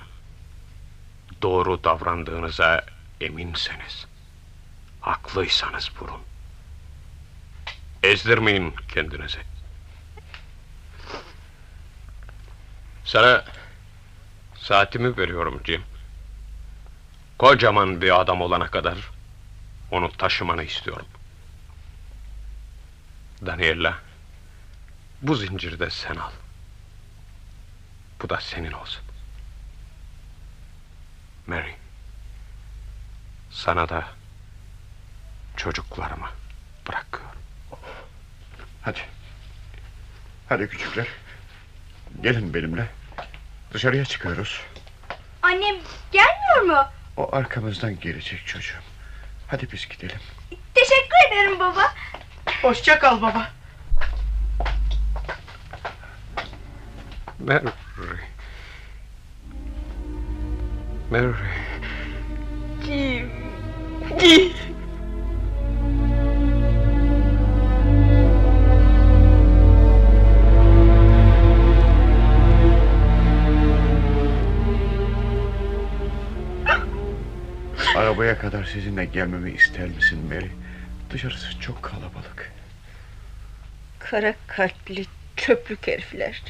doğru 1.42 1.84
davrandığınıza 1.84 2.84
eminseniz, 3.20 4.06
haklıysanız 5.00 5.90
vurun. 6.00 6.20
Ezdirmeyin 8.02 8.74
kendinizi. 8.94 9.38
Sana 13.04 13.44
saatimi 14.62 15.16
veriyorum 15.16 15.60
Jim. 15.64 15.82
Kocaman 17.38 18.00
bir 18.00 18.20
adam 18.20 18.40
olana 18.40 18.70
kadar 18.70 18.98
onu 19.90 20.12
taşımanı 20.12 20.62
istiyorum. 20.62 21.06
Daniela, 23.46 23.98
bu 25.22 25.34
zinciri 25.34 25.80
de 25.80 25.90
sen 25.90 26.16
al. 26.16 26.30
Bu 28.22 28.28
da 28.28 28.40
senin 28.40 28.72
olsun. 28.72 29.02
Mary, 31.46 31.72
sana 33.50 33.88
da 33.88 34.08
çocuklarıma 35.56 36.30
bırakıyorum. 36.88 37.38
Hadi. 38.82 39.00
Hadi 40.48 40.68
küçükler. 40.68 41.06
Gelin 42.22 42.54
benimle. 42.54 43.01
Dışarıya 43.72 44.04
çıkıyoruz. 44.04 44.60
Annem 45.42 45.76
gelmiyor 46.12 46.76
mu? 46.76 46.84
O 47.16 47.36
arkamızdan 47.36 48.00
gelecek 48.00 48.46
çocuğum. 48.46 48.82
Hadi 49.48 49.72
biz 49.72 49.88
gidelim. 49.88 50.18
Teşekkür 50.74 51.28
ederim 51.32 51.60
baba. 51.60 51.94
Hoşça 52.62 52.98
kal 52.98 53.22
baba. 53.22 53.50
Mary. 57.38 57.66
Mary. 61.10 61.32
Jim. 62.86 63.30
Jim. 64.20 64.52
Arabaya 77.96 78.38
kadar 78.38 78.64
sizinle 78.64 79.04
gelmemi 79.04 79.50
ister 79.50 79.88
misin 79.88 80.18
Mary? 80.26 80.48
Dışarısı 81.10 81.60
çok 81.60 81.82
kalabalık. 81.82 82.52
Kara 83.98 84.34
kalpli 84.46 85.06
çöplük 85.36 85.86
herifler. 85.86 86.42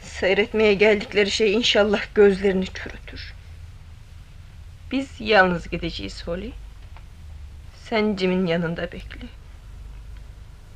Seyretmeye 0.00 0.74
geldikleri 0.74 1.30
şey 1.30 1.54
inşallah 1.54 2.02
gözlerini 2.14 2.66
çürütür. 2.66 3.34
Biz 4.92 5.08
yalnız 5.20 5.68
gideceğiz 5.68 6.26
Holly. 6.26 6.52
Sen 7.84 8.16
Jim'in 8.16 8.46
yanında 8.46 8.82
bekle. 8.82 9.26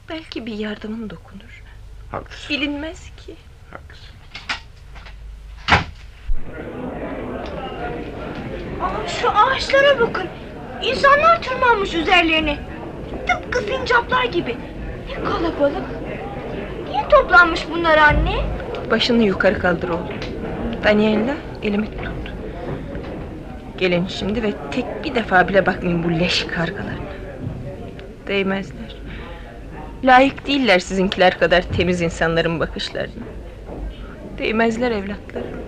Belki 0.09 0.47
bir 0.47 0.59
yardımın 0.59 1.11
dokunur. 1.11 1.63
Haklısın. 2.11 2.49
Bilinmez 2.51 3.11
ki. 3.17 3.35
Haklısın. 3.71 4.17
Şu 9.21 9.31
ağaçlara 9.31 10.01
bakın. 10.01 10.27
İnsanlar 10.83 11.43
tırmanmış 11.43 11.95
üzerlerine. 11.95 12.57
Tıpkı 13.27 13.59
sincaplar 13.59 14.25
gibi. 14.25 14.57
Ne 15.09 15.25
kalabalık. 15.25 15.85
Niye 16.91 17.09
toplanmış 17.09 17.67
bunlar 17.71 17.99
anne? 17.99 18.35
Başını 18.91 19.23
yukarı 19.23 19.59
kaldır 19.59 19.89
oğlum. 19.89 20.09
Daniela 20.85 21.35
elimi 21.63 21.87
tut. 21.87 22.11
Gelin 23.79 24.07
şimdi 24.07 24.43
ve 24.43 24.53
tek 24.71 25.05
bir 25.05 25.15
defa 25.15 25.49
bile 25.49 25.67
bakmayın 25.67 26.05
bu 26.05 26.11
leş 26.21 26.45
kargalarına. 26.45 27.07
Değmezler. 28.27 28.97
Layık 30.05 30.47
değiller 30.47 30.79
sizinkiler 30.79 31.39
kadar 31.39 31.63
temiz 31.63 32.01
insanların 32.03 32.61
bakışlarına. 32.61 33.25
Değmezler 34.39 34.91
evlatlarım. 34.91 35.61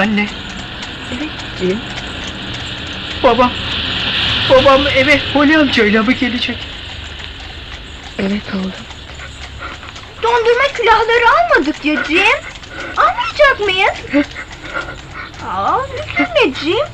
Anne, 0.00 0.26
Evet 1.12 1.28
Jim. 1.58 1.80
babam. 3.22 3.52
Babam 4.50 4.86
eve 4.96 5.20
Holly 5.32 5.56
amcayla 5.56 6.02
mı 6.02 6.12
gelecek? 6.12 6.58
Evet 8.18 8.42
oğlum. 8.54 8.72
Dondurma 10.22 10.62
külahları 10.74 11.24
almadık 11.30 11.84
ya 11.84 12.04
Cem. 12.04 12.40
Almayacak 12.96 13.60
mıyız? 13.60 14.24
Aa, 15.48 15.78
üzülme 15.84 16.54
Cem. 16.64 16.88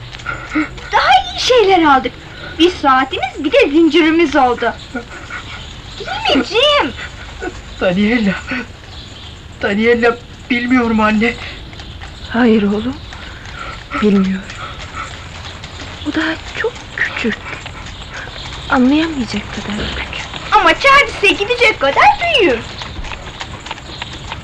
Daha 0.93 1.11
iyi 1.35 1.41
şeyler 1.41 1.83
aldık. 1.85 2.13
Bir 2.59 2.71
saatimiz 2.71 3.45
bir 3.45 3.53
de 3.53 3.69
zincirimiz 3.71 4.37
oldu. 4.37 4.73
Değil 5.99 6.37
mi 6.39 6.45
Cem? 6.47 6.93
Daniela. 7.81 8.35
Daniela 9.63 10.17
bilmiyorum 10.51 11.01
anne. 11.01 11.35
Hayır 12.31 12.63
oğlum. 12.63 12.97
Bilmiyorum. 14.03 14.47
O 16.09 16.15
daha 16.15 16.35
çok 16.61 16.73
küçük. 16.97 17.39
Anlayamayacak 18.71 19.43
kadar 19.55 19.77
küçük. 19.97 20.27
Ama 20.53 20.71
Chardis'e 20.75 21.29
gidecek 21.29 21.81
kadar 21.81 22.05
büyür. 22.23 22.59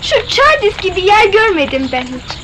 Şu 0.03 0.29
Chardis 0.29 0.77
gibi 0.77 1.01
yer 1.01 1.27
görmedim 1.27 1.89
ben 1.93 2.03
hiç. 2.03 2.42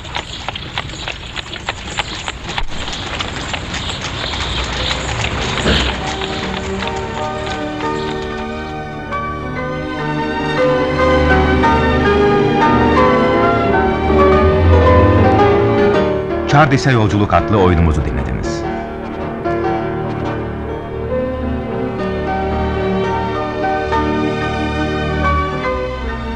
Çardes'e 16.58 16.90
Yolculuk 16.90 17.34
adlı 17.34 17.62
oyunumuzu 17.62 18.04
dinlediniz. 18.04 18.62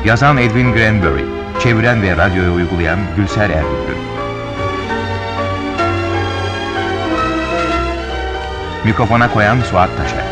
Yazan 0.04 0.36
Edwin 0.36 0.72
Granbury, 0.72 1.24
çeviren 1.62 2.02
ve 2.02 2.16
radyoya 2.16 2.52
uygulayan 2.52 2.98
Gülser 3.16 3.50
Ergütlü. 3.50 3.94
Mikrofona 8.84 9.32
koyan 9.32 9.60
Suat 9.60 9.90
Taşer. 9.96 10.24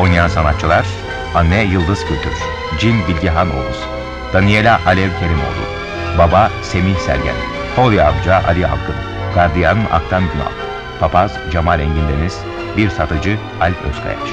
Oynayan 0.00 0.28
sanatçılar 0.28 0.86
Anne 1.34 1.62
Yıldız 1.62 2.00
Kültür, 2.00 2.34
Cin 2.80 3.08
Bilgehan 3.08 3.48
Oğuz, 3.48 3.78
Daniela 4.32 4.80
Alev 4.86 5.10
Kerimoğlu, 5.20 5.66
Baba 6.18 6.50
Semih 6.62 6.96
Sergen, 6.96 7.57
Holly 7.78 8.02
amca 8.02 8.42
Ali 8.48 8.66
Alkın, 8.66 8.94
Gardiyan 9.34 9.78
Aktan 9.92 10.22
Günal, 10.22 10.52
Papaz 11.00 11.32
Cemal 11.52 11.80
Engin 11.80 12.08
Deniz, 12.08 12.38
Bir 12.76 12.90
Satıcı 12.90 13.38
Alp 13.60 13.76
Özkayaş. 13.90 14.30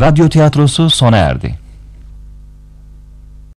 Radyo 0.00 0.28
tiyatrosu 0.28 0.90
sona 0.90 1.16
erdi. 1.16 1.61